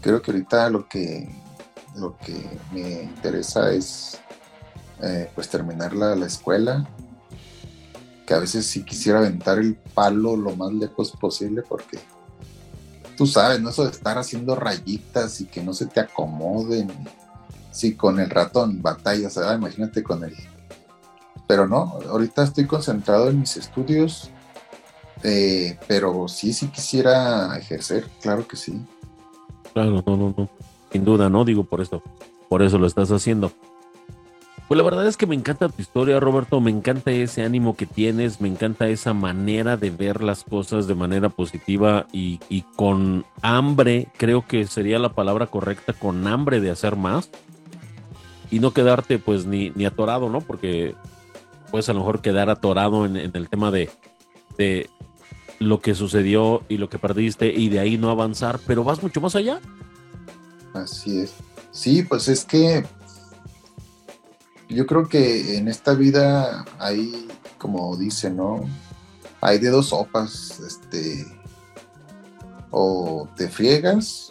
[0.00, 1.28] Creo que ahorita lo que,
[1.96, 2.34] lo que
[2.72, 4.18] me interesa es,
[5.02, 6.86] eh, pues, terminar la, la escuela.
[8.26, 11.98] Que a veces sí quisiera aventar el palo lo más lejos posible porque
[13.16, 13.70] tú sabes, ¿no?
[13.70, 16.90] Eso de estar haciendo rayitas y que no se te acomoden.
[17.78, 19.56] Sí, con el ratón batallas, ¿verdad?
[19.56, 20.34] Imagínate con él.
[21.46, 24.32] Pero no, ahorita estoy concentrado en mis estudios,
[25.22, 28.84] eh, pero sí, sí quisiera ejercer, claro que sí.
[29.72, 30.50] Claro, no, no, no.
[30.90, 32.02] Sin duda, no digo por eso.
[32.48, 33.52] Por eso lo estás haciendo.
[34.66, 36.60] Pues la verdad es que me encanta tu historia, Roberto.
[36.60, 38.40] Me encanta ese ánimo que tienes.
[38.40, 42.38] Me encanta esa manera de ver las cosas de manera positiva y
[42.74, 44.08] con hambre.
[44.16, 47.30] Creo que sería la palabra correcta, con hambre de hacer más.
[48.50, 50.40] Y no quedarte, pues, ni, ni atorado, ¿no?
[50.40, 50.94] Porque
[51.70, 53.90] puedes a lo mejor quedar atorado en, en el tema de,
[54.56, 54.88] de
[55.58, 59.20] lo que sucedió y lo que perdiste y de ahí no avanzar, pero vas mucho
[59.20, 59.60] más allá.
[60.72, 61.34] Así es.
[61.72, 62.84] Sí, pues es que
[64.68, 68.60] yo creo que en esta vida hay, como dice, ¿no?
[69.40, 71.26] Hay de dos sopas, este,
[72.70, 74.30] o te friegas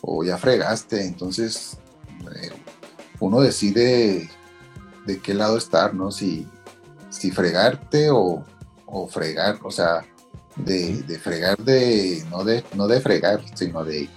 [0.00, 1.78] o ya fregaste, entonces
[2.34, 2.50] eh,
[3.20, 4.30] uno decide
[5.06, 6.10] de qué lado estar, ¿no?
[6.10, 6.46] Si,
[7.10, 8.44] si fregarte o,
[8.86, 10.04] o fregar, o sea,
[10.56, 14.08] de, de, fregar de no de no de fregar, sino de,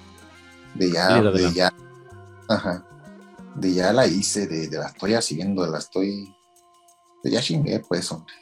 [0.74, 1.74] de ya, de ya,
[2.48, 2.86] ajá,
[3.56, 6.36] de ya la hice, de, de, la estoy haciendo, de la estoy,
[7.24, 8.34] de ya chingué, pues, hombre.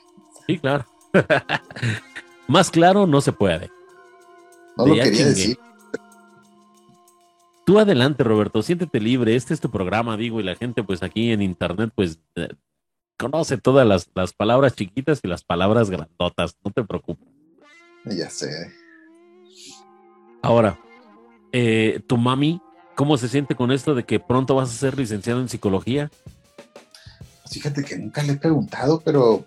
[0.47, 0.85] Sí, claro.
[2.47, 3.69] Más claro no se puede.
[4.77, 5.59] No lo quería decir.
[7.69, 9.35] Tú adelante, Roberto, siéntete libre.
[9.35, 12.49] Este es tu programa, digo, y la gente, pues aquí en internet, pues eh,
[13.15, 16.57] conoce todas las, las, palabras chiquitas y las palabras grandotas.
[16.65, 17.27] No te preocupes.
[18.05, 18.73] Ya sé.
[20.41, 20.79] Ahora,
[21.51, 22.59] eh, tu mami,
[22.95, 26.09] ¿cómo se siente con esto de que pronto vas a ser licenciado en psicología?
[27.51, 29.45] Fíjate que nunca le he preguntado, pero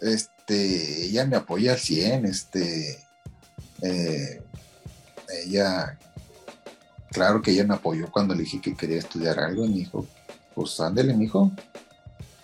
[0.00, 2.96] este, ella me apoya al 100, este,
[3.82, 4.40] eh,
[5.44, 5.98] ella,
[7.16, 10.06] claro que ella me apoyó cuando le dije que quería estudiar algo y me dijo,
[10.54, 11.50] pues ándele, mijo,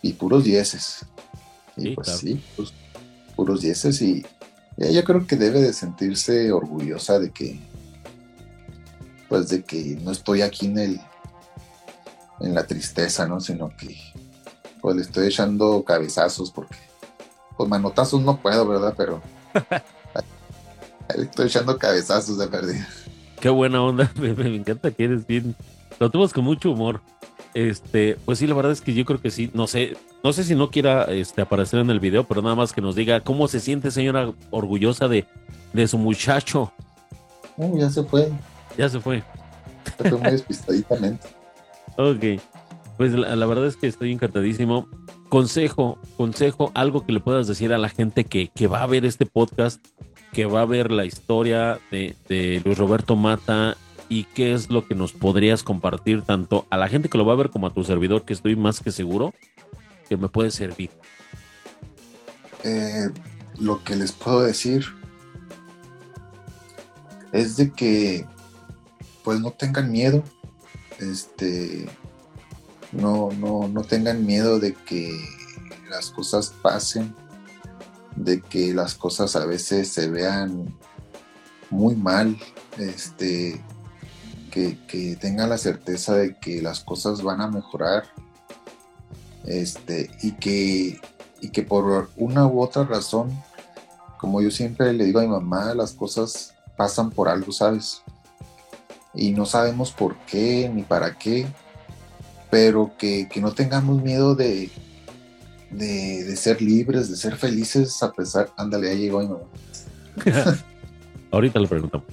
[0.00, 1.04] y puros dieces.
[1.76, 2.72] Y pues sí, pues,
[3.36, 4.24] puros dieces y
[4.78, 7.60] ella creo que debe de sentirse orgullosa de que,
[9.28, 11.00] pues de que no estoy aquí en el,
[12.40, 13.40] en la tristeza, ¿no?
[13.40, 13.94] Sino que,
[14.80, 16.78] pues le estoy echando cabezazos porque,
[17.58, 18.94] pues manotazos no puedo, ¿verdad?
[18.96, 19.20] Pero
[21.14, 22.88] le estoy echando cabezazos de pérdida.
[23.42, 25.56] Qué buena onda, me, encanta que eres bien,
[25.98, 27.00] lo tuvo con mucho humor.
[27.54, 30.44] Este, pues sí, la verdad es que yo creo que sí, no sé, no sé
[30.44, 33.48] si no quiera este, aparecer en el video, pero nada más que nos diga cómo
[33.48, 35.26] se siente señora orgullosa de,
[35.72, 36.72] de su muchacho.
[37.56, 38.30] Uh, ya se fue.
[38.78, 39.24] Ya se fue.
[39.98, 41.26] Se fue muy despistaditamente.
[41.96, 42.40] ok,
[42.96, 44.86] pues la, verdad es que estoy encantadísimo.
[45.28, 49.04] Consejo, consejo, algo que le puedas decir a la gente que, que va a ver
[49.04, 49.84] este podcast,
[50.32, 53.76] que va a ver la historia de, de Luis Roberto Mata
[54.08, 57.34] y qué es lo que nos podrías compartir tanto a la gente que lo va
[57.34, 59.32] a ver como a tu servidor, que estoy más que seguro
[60.08, 60.90] que me puede servir.
[62.64, 63.08] Eh,
[63.58, 64.84] lo que les puedo decir
[67.32, 68.26] es de que
[69.24, 70.22] pues no tengan miedo,
[70.98, 71.88] este,
[72.92, 75.18] no, no, no tengan miedo de que
[75.88, 77.14] las cosas pasen,
[78.16, 80.76] de que las cosas a veces se vean
[81.70, 82.36] muy mal,
[82.78, 83.60] este,
[84.50, 88.04] que, tengan la certeza de que las cosas van a mejorar
[89.44, 91.00] este, y, que,
[91.40, 93.30] y que por una u otra razón,
[94.18, 98.02] como yo siempre le digo a mi mamá, las cosas pasan por algo, ¿sabes?
[99.14, 101.46] Y no sabemos por qué ni para qué,
[102.50, 104.70] pero que, no tengamos miedo de,
[105.72, 109.44] de, de, ser libres, de ser felices a pesar, ándale, ya llegó mi mamá.
[111.30, 112.06] Ahorita le preguntamos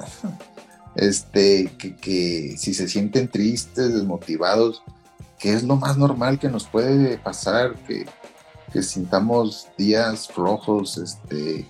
[0.96, 4.82] este, que, si se sienten tristes, desmotivados,
[5.38, 8.06] que es lo más normal que nos puede pasar, que,
[8.72, 11.64] que sintamos días flojos, este,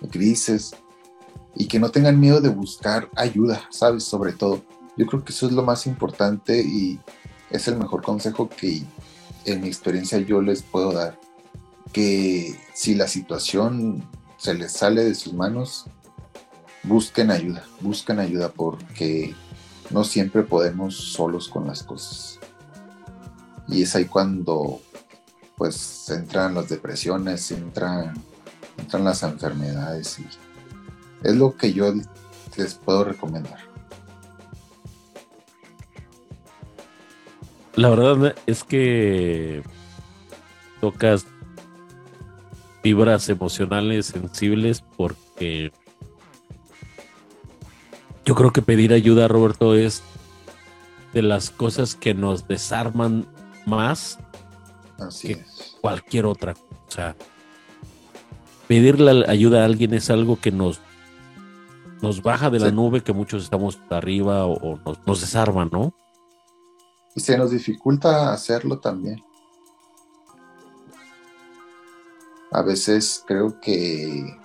[0.00, 0.74] grises,
[1.56, 4.04] y que no tengan miedo de buscar ayuda, ¿sabes?
[4.04, 4.62] Sobre todo.
[4.96, 7.00] Yo creo que eso es lo más importante y
[7.50, 8.82] es el mejor consejo que
[9.46, 11.18] en mi experiencia yo les puedo dar.
[11.92, 14.04] Que si la situación
[14.36, 15.86] se les sale de sus manos,
[16.82, 19.34] busquen ayuda, busquen ayuda porque
[19.90, 22.38] no siempre podemos solos con las cosas.
[23.68, 24.80] Y es ahí cuando
[25.56, 28.14] pues entran las depresiones, entran,
[28.76, 30.18] entran las enfermedades
[31.22, 31.92] es lo que yo
[32.56, 33.65] les puedo recomendar.
[37.76, 39.62] La verdad es que
[40.80, 41.26] tocas
[42.82, 45.72] fibras emocionales sensibles porque
[48.24, 50.02] yo creo que pedir ayuda, Roberto, es
[51.12, 53.26] de las cosas que nos desarman
[53.66, 54.18] más
[55.20, 55.44] que
[55.82, 56.54] cualquier otra.
[56.88, 57.14] O sea,
[58.68, 60.80] pedirle ayuda a alguien es algo que nos,
[62.00, 65.92] nos baja de la nube que muchos estamos arriba o, nos, nos desarma, ¿no?
[67.16, 69.24] Y se nos dificulta hacerlo también.
[72.52, 74.38] A veces creo que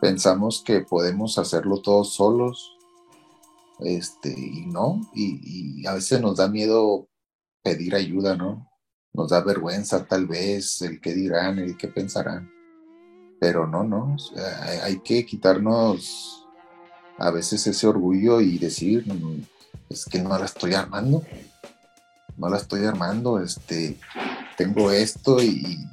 [0.00, 2.76] pensamos que podemos hacerlo todos solos
[3.80, 7.08] este, y no, y, a veces nos da miedo
[7.62, 8.68] pedir ayuda, ¿no?
[9.12, 12.50] Nos da vergüenza tal vez el que dirán, el que pensarán,
[13.40, 14.16] pero no, no,
[14.82, 16.46] hay que quitarnos
[17.18, 19.42] a veces ese orgullo y decir, mm,
[19.88, 21.22] es que no la estoy armando,
[22.40, 23.98] no la estoy armando, este,
[24.56, 25.86] tengo esto y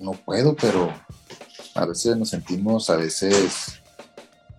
[0.00, 0.92] no puedo, pero
[1.74, 3.80] a veces nos sentimos a veces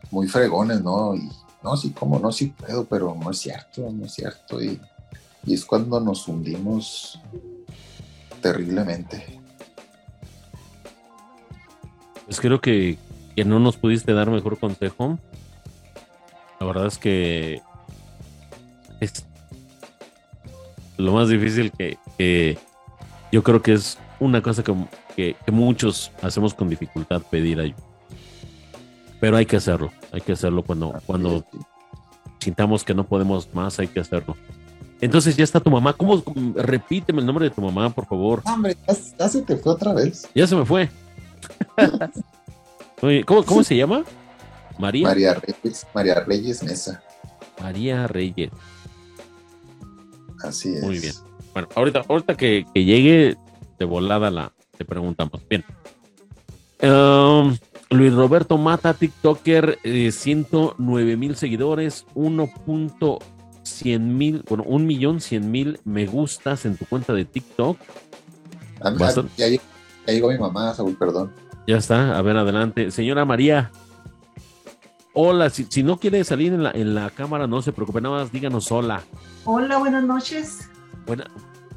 [0.09, 1.13] muy fregones, ¿no?
[1.13, 1.29] Y
[1.61, 4.61] no, sí, como no, sí puedo, pero no es cierto, no es cierto.
[4.63, 4.79] Y
[5.45, 7.19] y es cuando nos hundimos
[8.41, 9.39] terriblemente.
[12.25, 12.97] Pues creo que,
[13.35, 15.17] que no nos pudiste dar mejor consejo.
[16.59, 17.61] La verdad es que
[20.99, 22.57] lo más difícil que, que
[23.31, 24.75] yo creo que es una cosa que,
[25.15, 27.77] que, que, muchos hacemos con dificultad pedir ayuda.
[29.21, 31.45] Pero hay que hacerlo, hay que hacerlo cuando, cuando
[32.39, 34.35] sintamos que no podemos más, hay que hacerlo.
[34.99, 35.93] Entonces ya está tu mamá.
[35.93, 36.21] ¿Cómo?
[36.55, 38.41] Repíteme el nombre de tu mamá, por favor.
[38.45, 38.75] Hombre,
[39.17, 40.27] ya, se te fue otra vez.
[40.35, 40.89] Ya se me fue.
[43.01, 44.03] Oye, ¿cómo, ¿Cómo se llama?
[44.77, 45.07] María.
[45.07, 47.01] María Reyes, María Reyes Mesa.
[47.61, 48.51] María Reyes.
[50.43, 50.83] Así es.
[50.83, 51.13] Muy bien.
[51.53, 53.37] Bueno, ahorita, ahorita que, que llegue
[53.77, 55.41] de volada la te preguntamos.
[55.49, 55.63] Bien.
[56.81, 57.57] Um,
[57.89, 65.79] Luis Roberto Mata, TikToker, eh, 109 mil seguidores, 1.100 mil, bueno, 1 millón 100 mil
[65.83, 67.77] me gustas en tu cuenta de TikTok.
[68.81, 68.93] Ah,
[69.35, 69.63] ya, llegó,
[70.07, 71.33] ya llegó mi mamá, Saúl, perdón.
[71.67, 72.91] Ya está, a ver, adelante.
[72.91, 73.71] Señora María.
[75.21, 78.21] Hola, si, si no quiere salir en la, en la cámara, no se preocupe, nada
[78.21, 79.03] más díganos hola.
[79.43, 80.69] Hola, buenas noches.
[81.05, 81.29] Buena,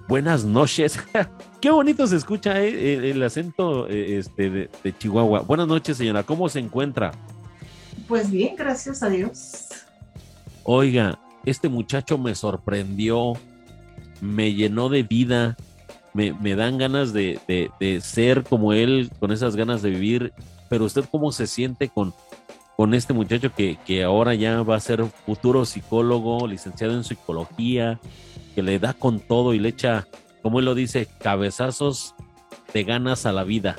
[0.07, 0.97] buenas noches.
[1.61, 5.40] Qué bonito se escucha eh, el, el, acento eh, este, de, de, Chihuahua.
[5.40, 6.22] Buenas noches, señora.
[6.22, 7.11] ¿Cómo se encuentra?
[8.07, 9.70] Pues bien, gracias a Dios.
[10.62, 13.32] Oiga, este muchacho me sorprendió,
[14.20, 15.57] me llenó de vida,
[16.14, 20.32] me, me dan ganas de, de, de, ser como él, con esas ganas de vivir.
[20.68, 22.14] Pero usted, ¿cómo se siente con,
[22.76, 28.00] con este muchacho que, que ahora ya va a ser futuro psicólogo, licenciado en psicología,
[28.54, 30.06] que le da con todo y le echa
[30.42, 32.14] como él lo dice, cabezazos
[32.74, 33.76] de ganas a la vida?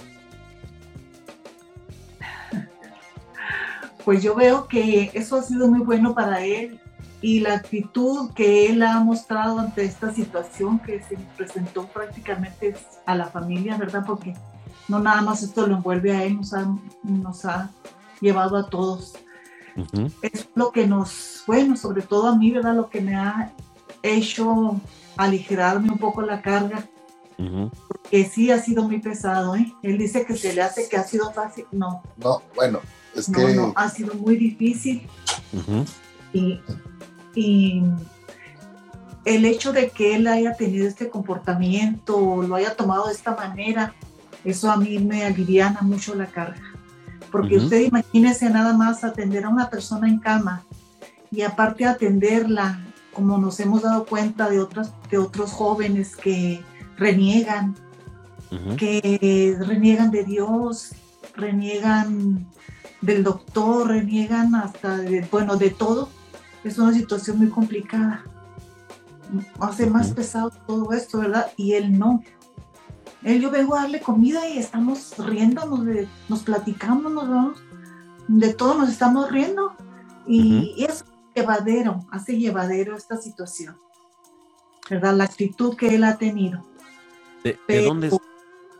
[4.06, 6.80] Pues yo veo que eso ha sido muy bueno para él
[7.22, 12.76] y la actitud que él ha mostrado ante esta situación que se presentó prácticamente
[13.06, 14.04] a la familia, ¿verdad?
[14.06, 14.34] Porque
[14.90, 16.68] no nada más esto lo envuelve a él, nos ha,
[17.04, 17.70] nos ha
[18.22, 19.14] llevado a todos.
[19.76, 20.12] Uh -huh.
[20.22, 22.76] Es lo que nos, bueno, sobre todo a mí, ¿verdad?
[22.76, 23.52] Lo que me ha
[24.02, 24.80] hecho
[25.18, 26.88] aligerarme un poco la carga,
[27.38, 27.72] uh -huh.
[27.88, 29.74] porque sí ha sido muy pesado, ¿eh?
[29.82, 32.04] Él dice que se le hace que ha sido fácil, no.
[32.18, 32.80] No, bueno,
[33.16, 33.54] es no, que...
[33.56, 35.08] No, ha sido muy difícil.
[35.54, 35.88] Uh -huh.
[36.34, 36.60] y,
[37.36, 37.84] y,
[39.26, 43.94] el hecho de que él haya tenido este comportamiento, lo haya tomado de esta manera,
[44.44, 46.73] eso a mí me aliviana mucho la carga.
[47.34, 47.64] Porque uh -huh.
[47.64, 50.64] usted imagínese nada más atender a una persona en cama
[51.32, 52.80] y aparte atenderla
[53.12, 56.64] como nos hemos dado cuenta de, otras, de otros jóvenes que
[56.96, 57.76] reniegan,
[58.52, 58.76] uh -huh.
[58.76, 60.94] que reniegan de Dios,
[61.36, 62.46] reniegan
[63.02, 66.10] del doctor, reniegan hasta, de, bueno, de todo.
[66.64, 68.24] Es una situación muy complicada.
[69.60, 69.92] Hace uh -huh.
[69.92, 71.48] más pesado todo esto, ¿verdad?
[71.58, 72.22] Y él no.
[73.24, 77.64] Él yo vengo a darle comida y estamos riéndonos, de, nos platicamos, nos vamos,
[78.28, 79.76] de todo nos estamos riendo.
[80.28, 80.74] Y, uh -huh.
[80.78, 81.06] y eso
[81.36, 83.78] llevadero, hace llevadero esta situación.
[84.90, 85.16] ¿Verdad?
[85.16, 86.66] La actitud que él ha tenido.
[87.44, 88.08] ¿De, pero, ¿de dónde?
[88.08, 88.18] Es?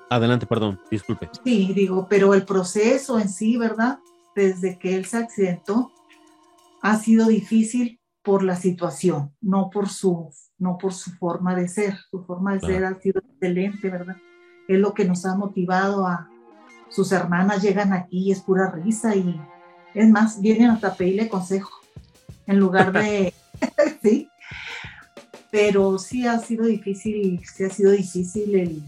[0.10, 1.30] Adelante, perdón, disculpe.
[1.44, 4.00] Sí, digo, pero el proceso en sí, ¿verdad?
[4.36, 5.92] Desde que él se accidentó,
[6.82, 11.98] ha sido difícil por la situación, no por su, no por su forma de ser.
[12.12, 12.74] Su forma de claro.
[12.74, 14.18] ser ha sido excelente, ¿verdad?
[14.68, 16.30] Es lo que nos ha motivado a
[16.90, 19.40] sus hermanas llegan aquí y es pura risa y
[19.94, 21.72] es más, vienen hasta pedirle consejo
[22.46, 23.34] en lugar de,
[24.02, 24.30] sí,
[25.52, 28.84] pero sí ha sido difícil, sí ha sido difícil el,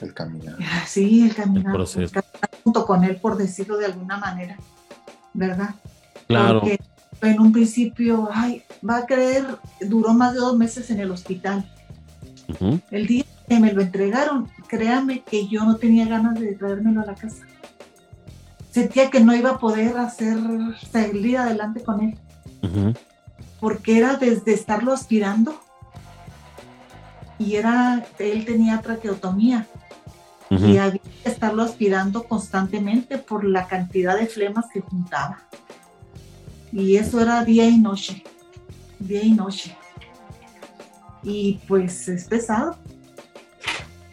[0.00, 0.56] el caminar.
[0.86, 2.12] Sí, el caminar, el proceso.
[2.12, 4.56] caminar junto con él, por decirlo de alguna manera,
[5.32, 5.74] ¿verdad?
[6.26, 6.60] Claro.
[6.60, 6.78] Porque
[7.22, 9.46] en un principio, ay, va a creer,
[9.80, 11.70] duró más de dos meses en el hospital.
[12.48, 12.82] Uh -huh.
[12.90, 17.06] El día que me lo entregaron, créame que yo no tenía ganas de traérmelo a
[17.06, 17.44] la casa
[18.74, 20.36] sentía que no iba a poder hacer
[20.90, 22.18] salir adelante con él.
[22.60, 22.98] Uh -huh.
[23.60, 25.60] Porque era desde estarlo aspirando
[27.38, 29.68] y era, él tenía traqueotomía
[30.50, 30.68] uh -huh.
[30.68, 35.38] y había que estarlo aspirando constantemente por la cantidad de flemas que juntaba.
[36.72, 38.24] Y eso era día y noche,
[38.98, 39.76] día y noche.
[41.22, 42.76] Y pues es pesado.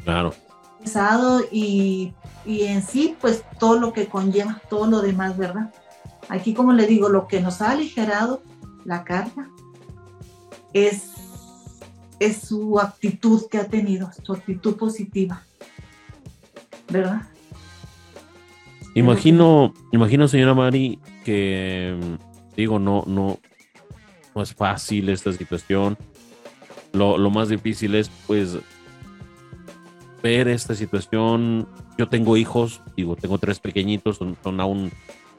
[0.03, 0.33] Claro.
[0.79, 2.13] Pesado y
[2.45, 5.73] y en sí, pues todo lo que conlleva, todo lo demás, ¿verdad?
[6.29, 8.41] Aquí, como le digo, lo que nos ha aligerado
[8.83, 9.49] la carga
[10.73, 11.11] es,
[12.19, 15.43] es su actitud que ha tenido, su actitud positiva,
[16.89, 17.23] ¿verdad?
[18.95, 21.97] Imagino, imagino, señora Mari, que
[22.57, 23.39] digo, no, no,
[24.35, 25.97] no es fácil esta situación.
[26.91, 28.57] lo, lo más difícil es pues
[30.21, 31.67] ver esta situación.
[31.97, 34.91] Yo tengo hijos, digo, tengo tres pequeñitos, son, aún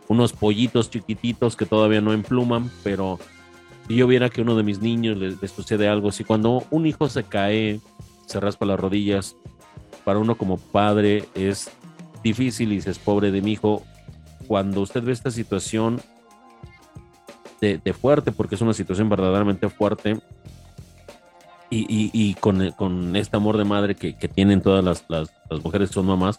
[0.08, 3.18] unos pollitos chiquititos que todavía no empluman, pero
[3.86, 7.08] si yo viera que uno de mis niños les sucede algo, si cuando un hijo
[7.08, 7.80] se cae,
[8.26, 9.36] se raspa las rodillas,
[10.04, 11.70] para uno como padre es
[12.22, 13.82] difícil y dices, pobre de mi hijo,
[14.46, 16.00] cuando usted ve esta situación
[17.60, 20.20] de fuerte, porque es una situación verdaderamente fuerte,
[21.72, 25.30] y, y, y con, con, este amor de madre que, que tienen todas las, las,
[25.64, 26.38] mujeres que son mamás,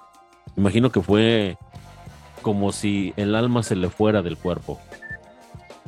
[0.56, 1.58] imagino que fue
[2.44, 4.80] como si el alma se le fuera del cuerpo.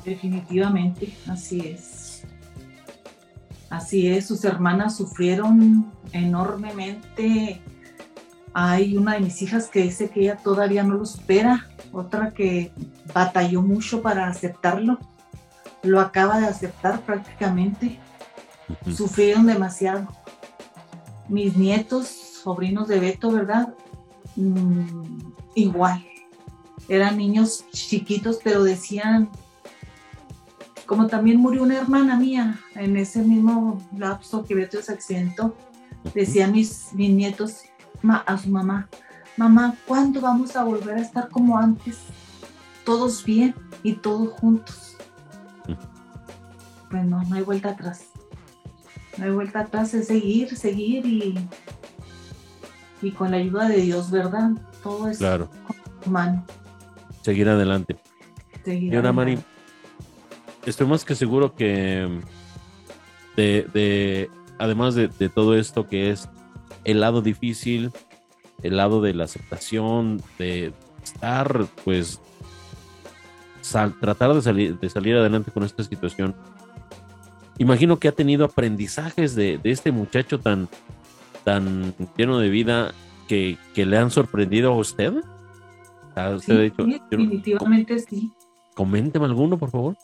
[0.04, 2.24] Definitivamente, así es.
[3.70, 7.62] Así es, sus hermanas sufrieron enormemente.
[8.52, 12.72] Hay una de mis hijas que dice que ella todavía no lo supera, otra que
[13.14, 14.98] batalló mucho para aceptarlo,
[15.84, 18.00] lo acaba de aceptar prácticamente.
[18.68, 18.96] Uh -huh.
[18.96, 20.08] Sufrieron demasiado.
[21.28, 23.74] Mis nietos, sobrinos de Beto, ¿verdad?
[24.36, 26.06] Mm, igual.
[26.88, 29.30] Eran niños chiquitos, pero decían,
[30.86, 35.56] como también murió una hermana mía en ese mismo lapso que Beto se accidentó,
[36.14, 37.64] decían mis, mis nietos
[38.28, 38.88] a su mamá,
[39.38, 41.98] mamá, ¿cuándo vamos a volver a estar como antes?
[42.84, 44.96] Todos bien y todos juntos.
[46.92, 48.06] Pues no, no hay vuelta atrás.
[49.18, 51.36] No hay vuelta atrás, es seguir, seguir y,
[53.02, 54.52] y con la ayuda de Dios, ¿verdad?
[54.84, 55.50] Todo es claro.
[56.06, 56.46] humano.
[57.22, 57.96] Seguir adelante.
[58.64, 59.36] Seguir Señora adelante.
[59.36, 59.44] Mari,
[60.66, 62.20] estoy más que seguro que
[63.36, 66.30] de, de además de, de, todo esto que es
[66.84, 67.92] el lado difícil,
[68.64, 72.22] el lado de la aceptación, de estar, pues,
[73.62, 76.36] sal, tratar de salir, de salir adelante con esta situación.
[77.58, 80.68] Imagino que ha tenido aprendizajes de, de este muchacho tan,
[81.44, 82.94] tan lleno de vida
[83.28, 85.14] que, que, le han sorprendido a usted.
[86.16, 88.32] ¿A usted sí, dicho, definitivamente sí.
[88.74, 89.98] Coménteme alguno, por favor.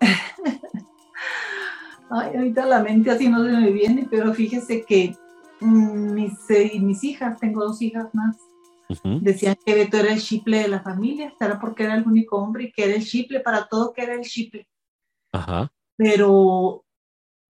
[2.10, 5.16] Ay, ahorita la mente así no se me viene, pero fíjese que
[5.60, 8.36] mmm, mis, eh, mis hijas, tengo dos hijas más,
[8.88, 9.20] uh -huh.
[9.20, 12.64] decían que Beto era el chiple de la familia, será porque era el único hombre
[12.64, 14.68] y que era el chiple para todo, que era el chiple.
[15.32, 15.72] Ajá.
[16.02, 16.84] Pero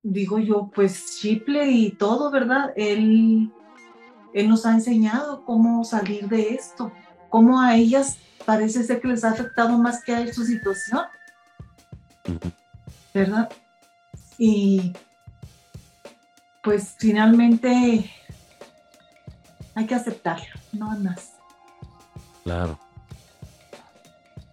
[0.03, 2.73] digo yo, pues chiple y todo, ¿verdad?
[2.77, 3.51] Él,
[4.35, 6.93] él nos ha enseñado cómo salir de esto,
[7.31, 11.03] cómo a ellas parece ser que les ha afectado más que a él su situación.
[13.15, 13.51] ¿Verdad?
[14.37, 14.93] Y
[16.63, 18.11] pues finalmente
[19.75, 21.33] hay que aceptarlo, no más.
[22.45, 22.79] Claro.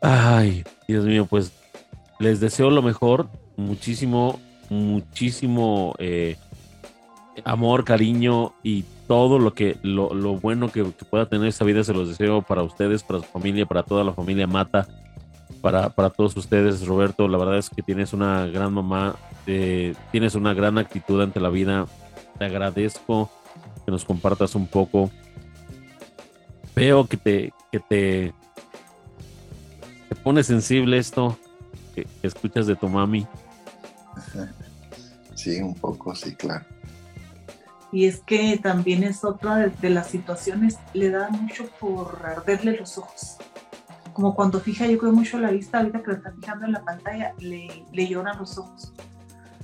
[0.02, 1.52] Ay, Dios mío, pues
[2.20, 3.30] les deseo lo mejor,
[3.60, 4.40] muchísimo,
[4.70, 6.38] muchísimo eh,
[7.44, 11.94] amor, cariño y todo lo que lo, lo bueno que, pueda tener esta vida se
[11.94, 14.88] los deseo para ustedes, para su familia, para toda la familia Mata,
[15.62, 17.28] para, para todos ustedes, Roberto.
[17.28, 19.16] La verdad es que tienes una gran mamá,
[19.48, 21.86] eh, tienes una gran actitud ante la vida.
[22.38, 23.30] Te agradezco
[23.86, 25.10] que nos compartas un poco.
[26.76, 28.34] Veo que te, que te,
[30.08, 31.38] te pone sensible esto
[31.94, 33.28] que escuchas de tu mami.
[35.36, 36.66] Sí, un poco, sí, claro.
[37.94, 42.76] Y es que también es otra de, de las situaciones, le da mucho por arderle
[42.76, 43.38] los ojos
[44.20, 46.84] como cuando fija yo creo mucho la vista, ahorita que lo está fijando en la
[46.84, 48.92] pantalla, le, le lloran los ojos.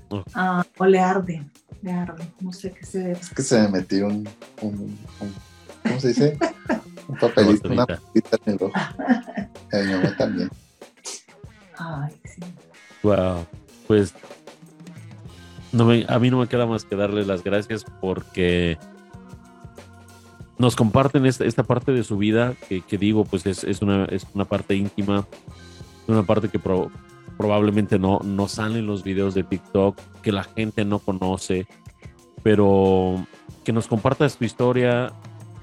[0.09, 1.51] Uh, o le arden,
[1.81, 3.19] le arden, no sé qué se debe.
[3.19, 4.29] Es que se me metió un,
[4.61, 5.35] un, un
[5.83, 6.37] ¿cómo se dice?
[7.09, 8.73] un papelito, una papita en el ojo.
[8.77, 10.49] A mi mamá también.
[11.77, 12.41] Ay, sí.
[13.03, 13.45] Wow,
[13.87, 14.13] pues
[15.75, 18.77] no me, a mí no me queda más que darles las gracias porque
[20.57, 24.45] nos comparten esta, esta, parte de su vida que, digo, pues es, una, es una
[24.45, 25.27] parte íntima,
[26.07, 26.91] una parte que pro,
[27.37, 31.67] probablemente no, no sale en los videos de TikTok, que la gente no conoce,
[32.41, 33.27] pero
[33.65, 35.11] que nos compartas tu historia,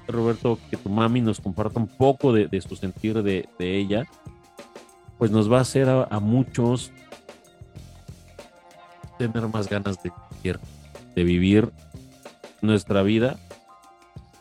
[0.07, 4.05] Roberto, que tu mami nos comparta un poco de, de su sentir de, de, ella,
[5.17, 6.91] pues nos va a hacer a muchos
[9.17, 10.11] tener más ganas de
[10.41, 10.59] vivir,
[11.15, 11.71] de vivir
[12.61, 13.37] nuestra vida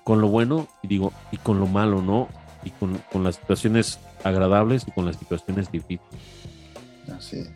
[0.05, 2.29] con lo bueno y digo y con lo malo no
[2.65, 6.03] y con, con, las situaciones agradables y con las situaciones difíciles.
[7.17, 7.51] Así es.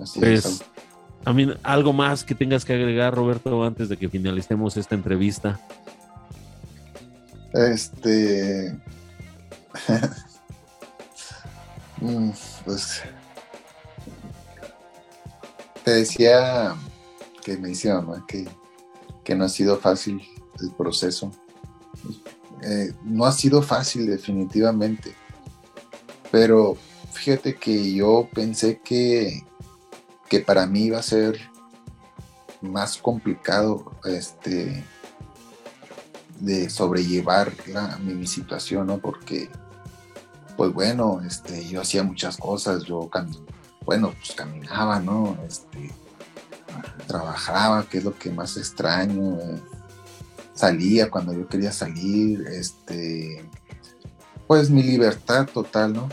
[0.00, 0.64] Así pues, es
[1.24, 5.60] a mí algo más que tengas que agregar Roberto antes de que finalicemos esta entrevista.
[7.52, 8.74] Este
[12.00, 12.30] mm,
[12.64, 13.02] pues
[15.84, 16.74] te decía
[17.44, 18.48] que me decía mamá que,
[19.24, 20.22] que no ha sido fácil
[20.60, 21.30] el proceso.
[22.62, 25.14] Eh, no ha sido fácil definitivamente,
[26.30, 26.76] pero
[27.12, 29.44] fíjate que yo pensé que,
[30.28, 31.40] que para mí iba a ser
[32.60, 34.84] más complicado este,
[36.38, 37.52] de sobrellevar
[38.00, 38.98] mi, situación, ¿no?
[38.98, 39.50] Porque,
[40.56, 43.08] pues bueno, este, yo hacía muchas cosas, yo
[43.84, 45.36] bueno, pues caminaba, ¿no?
[45.46, 45.90] Este,
[47.06, 49.60] trabajaba, que es lo que más extraño, eh,
[50.54, 53.44] salía cuando yo quería salir, este,
[54.46, 56.08] pues mi libertad total, ¿no?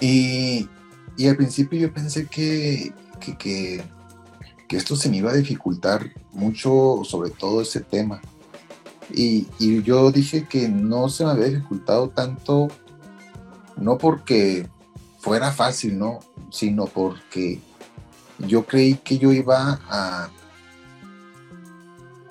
[0.00, 0.68] y,
[1.16, 3.84] y, al principio yo pensé que, que, que,
[4.76, 8.20] esto se me iba a dificultar mucho, sobre todo ese tema.
[9.12, 12.68] Y, y, yo dije que no se me había dificultado tanto,
[13.76, 14.68] no porque
[15.24, 16.20] fuera fácil, ¿no?
[16.50, 17.58] Sino porque
[18.46, 20.30] yo creí que yo iba a,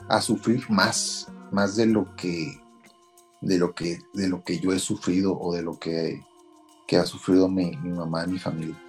[0.08, 2.62] a sufrir más, más de lo que
[3.42, 6.22] de lo que de lo que yo he sufrido o de lo que,
[6.88, 8.80] que ha sufrido mi, mi mamá y mi familia.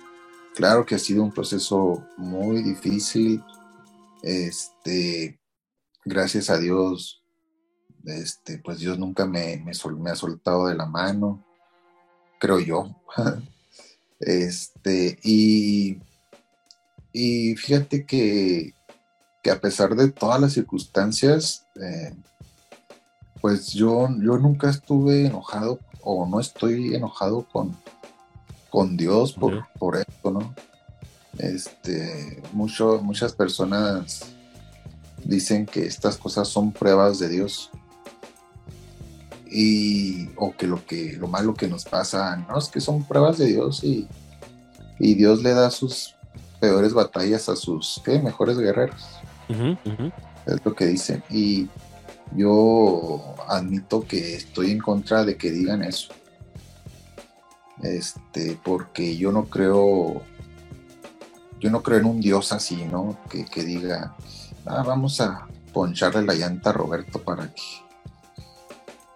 [0.55, 3.43] Claro que ha sido un proceso muy difícil.
[4.23, 5.41] Este,
[6.05, 7.25] gracias a Dios,
[8.05, 11.43] este, pues Dios nunca me, me, me ha soltado de la mano,
[12.39, 12.95] creo yo.
[14.27, 15.99] este, y
[17.15, 18.75] y fíjate que,
[19.49, 22.13] a pesar de todas las circunstancias, eh,
[23.41, 27.77] pues yo, yo nunca estuve enojado o no estoy enojado con,
[28.69, 30.55] con Dios por, por esto, ¿no?
[31.39, 34.25] Este, mucho, muchas personas
[35.23, 37.71] dicen que estas cosas son pruebas de Dios
[39.55, 43.39] y o que lo que lo malo que nos pasa no es que son pruebas
[43.39, 44.09] de Dios y,
[44.99, 46.17] y Dios le da sus
[46.59, 49.05] peores batallas a sus mejores guerreros.
[50.47, 51.23] Es lo que dicen.
[51.31, 51.69] Y
[52.35, 56.13] yo admito que estoy en contra de que digan eso.
[57.83, 60.23] Este, porque yo no creo,
[61.61, 63.19] yo no creo en un Dios así, ¿no?
[63.29, 64.17] Que, diga,
[64.67, 67.63] ah, vamos a poncharle la llanta a Roberto para que,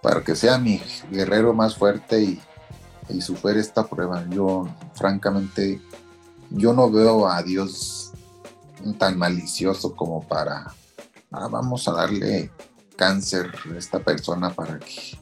[0.03, 0.81] para que sea mi
[1.11, 2.41] guerrero más fuerte y,
[3.09, 4.25] y supere esta prueba.
[4.29, 5.81] Yo, francamente,
[6.51, 8.13] yo no veo a Dios
[8.99, 10.73] tan malicioso como para,
[11.33, 12.51] ah, vamos a darle
[12.97, 15.19] cáncer a esta persona para que,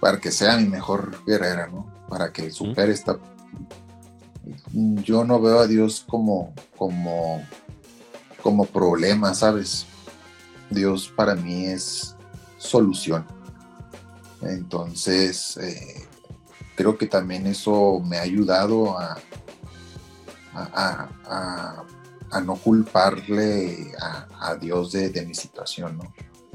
[0.00, 1.86] para que sea mi mejor guerrera, ¿no?
[2.08, 3.18] Para que supere esta...
[4.72, 7.42] Yo no veo a Dios como, como,
[8.42, 9.86] como problema, ¿sabes?
[10.68, 12.14] Dios para mí es
[12.58, 13.24] solución.
[14.46, 16.06] Entonces, eh,
[16.76, 19.16] creo que también eso me ha ayudado a,
[20.54, 23.92] a, no culparle
[24.40, 26.12] a, Dios de, mi situación, ¿no?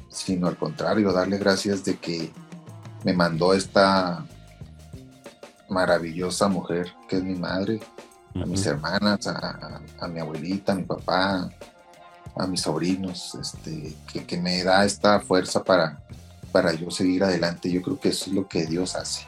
[0.10, 2.32] Sino al contrario, darle gracias de que
[3.04, 4.26] me mandó esta
[5.70, 7.80] maravillosa mujer que es mi madre,
[8.36, 11.50] a mis hermanas, a, mi abuelita, a mi papá,
[12.36, 13.96] a mis sobrinos, este,
[14.26, 16.02] que, me da esta fuerza para,
[16.52, 17.72] para yo seguir adelante.
[17.72, 19.26] Yo creo que eso es lo que Dios hace.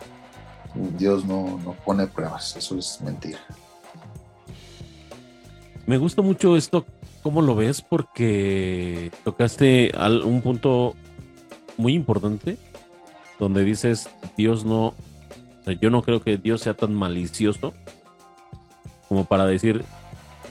[0.97, 3.39] Dios no, no pone pruebas, eso es mentira.
[5.85, 6.85] Me gusta mucho esto,
[7.21, 9.91] cómo lo ves, porque tocaste
[10.23, 10.95] un punto
[11.77, 12.57] muy importante
[13.39, 14.93] donde dices, Dios no,
[15.81, 17.73] yo no creo que Dios sea tan malicioso
[19.09, 19.83] como para decir,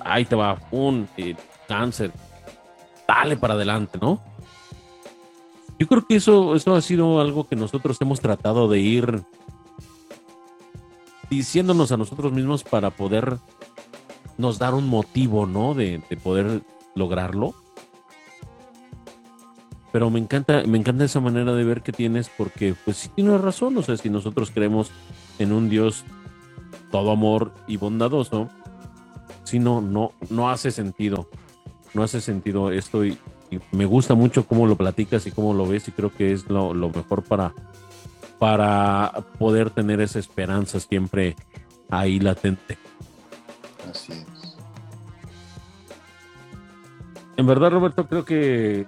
[0.01, 1.09] ahí te va, un
[1.66, 2.12] cáncer,
[3.09, 4.22] dale para adelante, ¿no?
[5.81, 9.23] Yo creo que eso, eso ha sido algo que nosotros hemos tratado de ir
[11.31, 13.39] diciéndonos a nosotros mismos para poder
[14.36, 15.73] nos dar un motivo, ¿no?
[15.73, 16.62] De, poder
[16.94, 17.55] lograrlo.
[19.90, 23.40] Pero me encanta, me encanta esa manera de ver que tienes, porque pues sí tienes
[23.40, 23.74] razón.
[23.78, 24.90] O sea, si nosotros creemos
[25.39, 26.05] en un Dios
[26.90, 28.51] todo amor y bondadoso,
[29.44, 31.31] si no, no, no hace sentido.
[31.94, 33.19] No hace sentido esto y,
[33.72, 36.72] me gusta mucho cómo lo platicas y cómo lo ves y creo que es lo,
[36.72, 37.52] lo mejor para,
[38.39, 41.36] para poder tener esa esperanza siempre
[41.89, 42.78] ahí latente.
[43.90, 44.40] Así es.
[47.40, 48.86] En verdad, Roberto, creo que.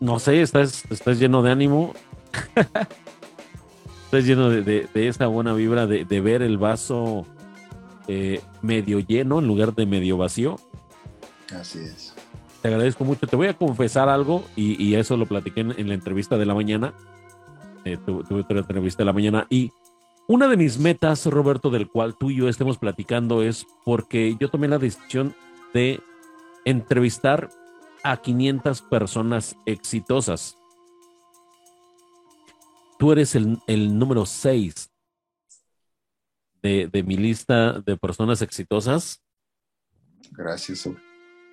[0.00, 1.92] No sé, estás, estás lleno de ánimo.
[4.06, 7.26] estás lleno de, esa buena vibra de, ver el vaso
[8.08, 10.56] eh, medio lleno en lugar de medio vacío.
[11.54, 12.14] Así es.
[12.64, 13.26] Te agradezco mucho.
[13.26, 16.94] Te voy a confesar algo y, eso lo platiqué en, la entrevista de la mañana.
[17.84, 19.70] Eh, tuve otra entrevista de la mañana y
[20.26, 24.48] Una de mis metas, Roberto, del cual tú y yo estemos platicando es porque yo
[24.48, 25.34] tomé la decisión
[25.74, 26.00] de
[26.64, 27.50] entrevistar
[28.02, 30.56] a 500 personas exitosas.
[32.98, 34.90] Tú eres el, número 6
[36.62, 39.22] de, de, mi lista de personas exitosas.
[40.30, 40.88] Gracias.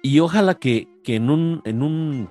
[0.02, 2.30] Y ojalá que, que en, un, en un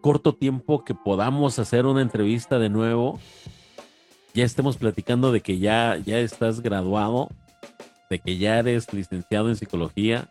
[0.00, 3.18] corto tiempo que podamos hacer una entrevista de nuevo,
[4.34, 7.28] ya estemos platicando de que ya, ya estás graduado,
[8.10, 10.28] de que ya eres licenciado en psicología,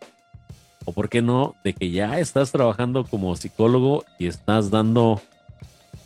[0.85, 5.21] o por qué no, de que ya estás trabajando como psicólogo y estás dando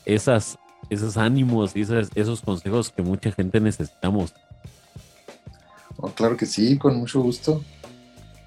[0.05, 0.57] esas,
[0.89, 4.33] esos ánimos y esos, consejos que mucha gente necesitamos.
[5.97, 7.63] Oh, claro que sí, con mucho gusto.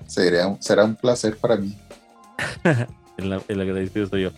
[0.06, 1.76] Será, será un placer para mí.
[3.48, 4.30] el, agradecido soy yo.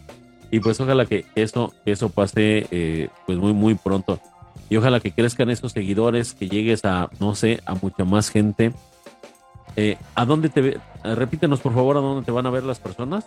[0.50, 4.20] Y pues ojalá que eso, eso pase eh, pues muy, muy pronto.
[4.68, 8.72] Y ojalá que crezcan esos seguidores, que llegues a, no sé, a mucha más gente.
[9.76, 10.80] Eh, ¿A dónde te ve?
[11.04, 13.24] Eh, repítenos por favor a dónde te van a ver las personas.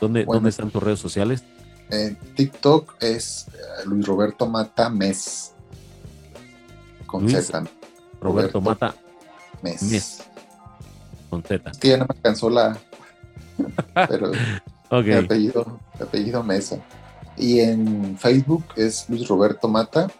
[0.00, 1.42] ¿Dónde, ¿dónde están tus redes sociales?
[1.90, 3.46] En TikTok es
[3.86, 5.54] Luis Roberto Mata Mes.
[7.06, 7.64] Con Z.
[8.20, 8.94] Roberto, Mata
[9.62, 10.22] Mes.
[11.30, 11.70] Con Z.
[11.70, 12.78] Es que ya no me alcanzó la.
[13.94, 14.30] Pero
[14.90, 15.12] okay.
[15.12, 16.78] mi apellido, mi apellido Mesa.
[17.36, 20.10] Y en Facebook es Luis Roberto Mata.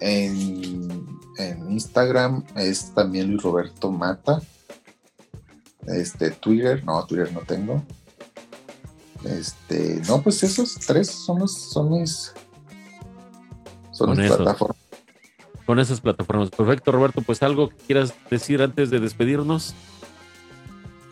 [0.00, 1.08] En,
[1.70, 4.40] Instagram es también Luis Roberto Mata.
[5.86, 7.82] Este, Twitter, no, Twitter no tengo.
[9.24, 12.32] Este, no, pues esos tres son los, son mis,
[13.92, 14.76] son mis plataformas.
[15.64, 16.50] Con esas plataformas.
[16.50, 17.22] Perfecto, Roberto.
[17.22, 19.74] Pues algo que quieras decir antes de despedirnos.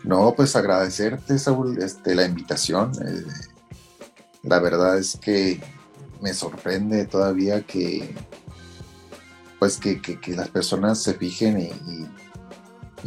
[0.03, 2.91] No, pues agradecerte, Saúl, este, la invitación.
[3.05, 3.25] Eh,
[4.43, 5.59] la verdad es que
[6.21, 8.15] me sorprende todavía que
[9.59, 11.69] pues que, las personas se fijen y,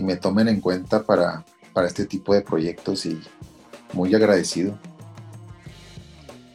[0.02, 1.44] me tomen en cuenta para,
[1.74, 3.20] para este tipo de proyectos y
[3.93, 4.78] muy agradecido.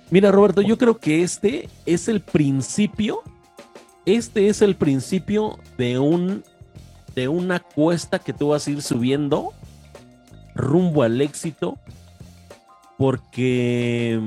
[0.09, 3.21] Mira, Roberto, yo creo que este es el principio,
[4.05, 6.43] este es el principio de un
[7.13, 9.51] de una cuesta que tú vas a ir subiendo
[10.57, 11.77] rumbo al éxito
[12.97, 14.19] porque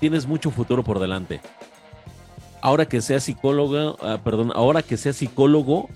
[0.00, 1.40] tienes mucho futuro por delante.
[2.62, 5.88] Ahora que seas psicólogo, ah, perdón, ahora que seas psicólogo,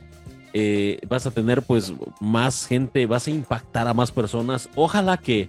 [0.53, 4.69] eh, vas a tener pues más gente, vas a impactar a más personas.
[4.75, 5.49] Ojalá que,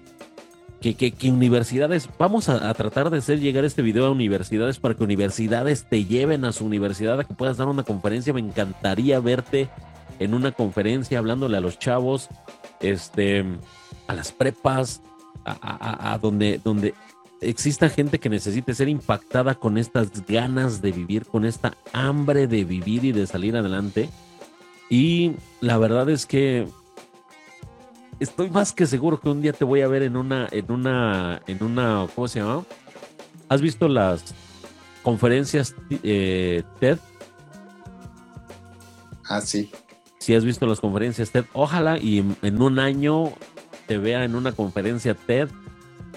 [0.80, 5.04] que, que, universidades, vamos a, tratar de hacer llegar este video a universidades para que
[5.04, 8.34] universidades te lleven a su universidad, a que puedas dar una conferencia.
[8.34, 9.70] Me encantaría verte
[10.20, 12.30] en una conferencia hablándole a los chavos,
[12.80, 13.44] este,
[14.08, 15.02] a las prepas,
[15.46, 16.94] a, a donde, donde
[17.42, 22.64] exista gente que necesite ser impactada con estas ganas de vivir, con esta hambre de
[22.64, 24.10] vivir y de salir adelante.
[24.90, 26.68] Y la verdad es que
[28.20, 31.42] estoy más que seguro que un día te voy a ver en una, en una,
[31.48, 32.64] en una, ¿cómo se llama?
[33.50, 34.36] ¿Has visto las
[35.02, 37.00] conferencias eh, TED?
[39.28, 39.72] Ah, sí.
[40.20, 43.34] Si has visto las conferencias TED, ojalá y en un año
[43.92, 45.50] te vea en una conferencia TED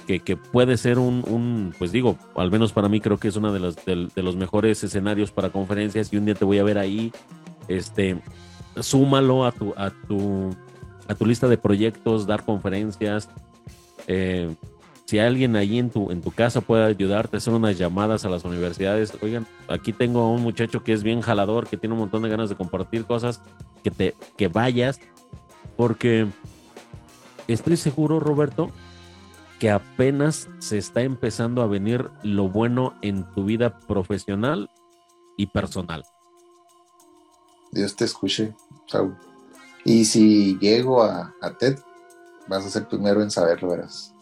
[0.06, 3.74] que, puede ser un, pues digo, al menos para mí creo que es uno de
[3.84, 7.10] de, los mejores escenarios para conferencias y un día te voy a ver ahí,
[7.66, 8.22] este,
[8.78, 10.55] súmalo a tu, a tu,
[11.09, 13.28] a tu lista de proyectos, dar conferencias.
[14.06, 14.55] Eh,
[15.05, 18.44] si alguien ahí en tu, en tu casa puede ayudarte, hacer unas llamadas a las
[18.44, 19.14] universidades.
[19.20, 22.28] Oigan, aquí tengo a un muchacho que es bien jalador, que tiene un montón de
[22.28, 23.42] ganas de compartir cosas,
[23.82, 25.01] que te, que vayas,
[25.76, 26.28] porque
[27.48, 28.70] estoy seguro, Roberto,
[29.58, 34.70] que apenas se está empezando a venir lo bueno en tu vida profesional
[35.36, 36.04] y personal.
[37.72, 38.54] Dios te escuche,
[38.86, 39.16] Saúl.
[39.84, 41.78] Y si llego a, TED,
[42.48, 44.14] vas a ser primero en saberlo, verás.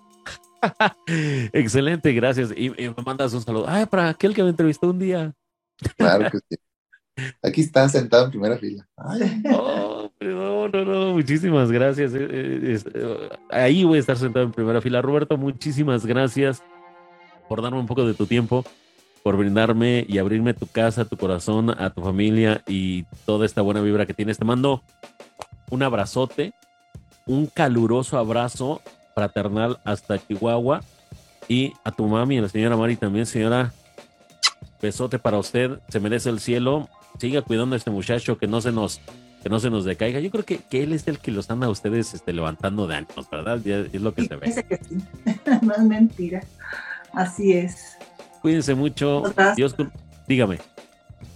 [1.53, 2.51] Excelente, gracias.
[2.57, 3.67] Y, me mandas un saludo.
[3.69, 5.35] Ay, para aquel que me entrevistó un día.
[5.97, 6.57] Claro que sí.
[7.43, 8.89] Aquí está sentado en primera fila.
[8.97, 9.43] Ay.
[9.55, 12.15] Oh, no, no, no, muchísimas gracias.
[12.15, 15.03] Eh, eh, eh, ahí voy a estar sentado en primera fila.
[15.03, 16.63] Roberto, muchísimas gracias
[17.49, 18.65] por darme un poco de tu tiempo,
[19.23, 23.81] por brindarme y abrirme tu casa, tu corazón, a tu familia y toda esta buena
[23.81, 24.39] vibra que tienes.
[24.39, 24.83] Te mando
[25.71, 26.53] un abrazote,
[27.27, 28.81] un caluroso abrazo
[29.15, 30.83] fraternal hasta Chihuahua
[31.49, 33.73] y a tu mami, a la señora Mari también, señora.
[34.81, 36.89] Besote para usted, se merece el cielo.
[37.19, 39.01] Siga cuidando a este muchacho que no se nos
[39.43, 40.21] que no se nos decaiga.
[40.21, 42.97] Yo creo que, que él es el que los anda a ustedes este, levantando de
[42.97, 43.61] ánimos, ¿verdad?
[43.67, 44.65] es lo que se ve.
[44.69, 44.99] Que sí.
[45.63, 46.43] no es mentira.
[47.13, 47.97] Así es.
[48.41, 49.23] Cuídense mucho.
[49.57, 49.75] Dios,
[50.27, 50.59] dígame.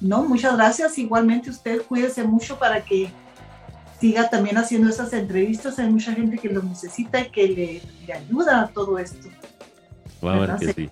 [0.01, 0.99] no, muchas gracias.
[0.99, 3.11] Igualmente usted cuídese mucho para que
[4.01, 5.79] siga también haciendo esas entrevistas.
[5.79, 9.29] Hay mucha gente que lo necesita y que le, ayuda a todo esto.
[10.25, 10.91] Va a ver que sí.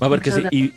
[0.00, 0.42] Va a ver que sí.
[0.50, 0.72] Y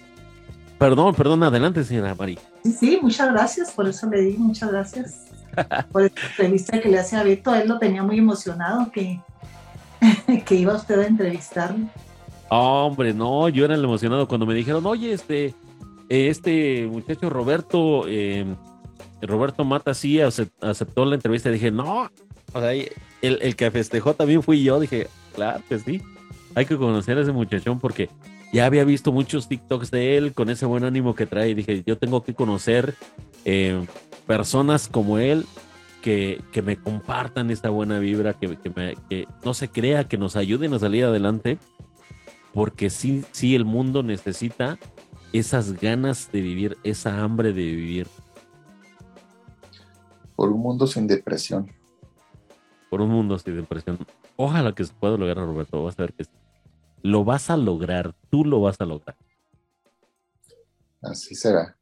[0.77, 2.37] perdón, perdón, adelante, señora Mari.
[2.63, 3.71] Sí, sí, muchas gracias.
[3.71, 5.25] Por eso le digo muchas gracias
[5.91, 7.53] por esta entrevista que le hace a Beto.
[7.55, 9.19] Él lo tenía muy emocionado que,
[10.45, 11.87] que iba usted a entrevistarlo.
[12.49, 15.53] Hombre, no, yo era el emocionado cuando me dijeron, oye, este,
[16.09, 18.45] este muchacho Roberto, eh,
[19.21, 21.49] Roberto Mata sí aceptó la entrevista.
[21.49, 22.09] Dije, no,
[22.53, 22.91] o sea, el,
[23.21, 24.79] el, que festejó también fui yo.
[24.79, 26.01] Dije, claro que sí,
[26.53, 28.09] hay que conocer a ese muchachón porque
[28.53, 31.55] ya había visto muchos TikToks de él con ese buen ánimo que trae.
[31.55, 32.95] Dije, yo tengo que conocer
[33.43, 33.85] eh,
[34.25, 35.45] personas como él
[36.01, 40.17] que, que, me compartan esta buena vibra, que, que, me, que no se crea, que
[40.17, 41.57] nos ayuden a salir adelante,
[42.53, 44.77] porque sí, sí, el mundo necesita
[45.33, 48.07] esas ganas de vivir, esa hambre de vivir.
[50.35, 51.71] Por un mundo sin depresión.
[52.89, 53.97] Por un mundo sin depresión.
[54.35, 55.83] Ojalá que se pueda lograr, Roberto.
[55.83, 56.25] Vas a ver que
[57.05, 58.15] lo vas a lograr.
[58.31, 59.15] Tú lo vas a lograr.
[61.03, 61.77] Así será.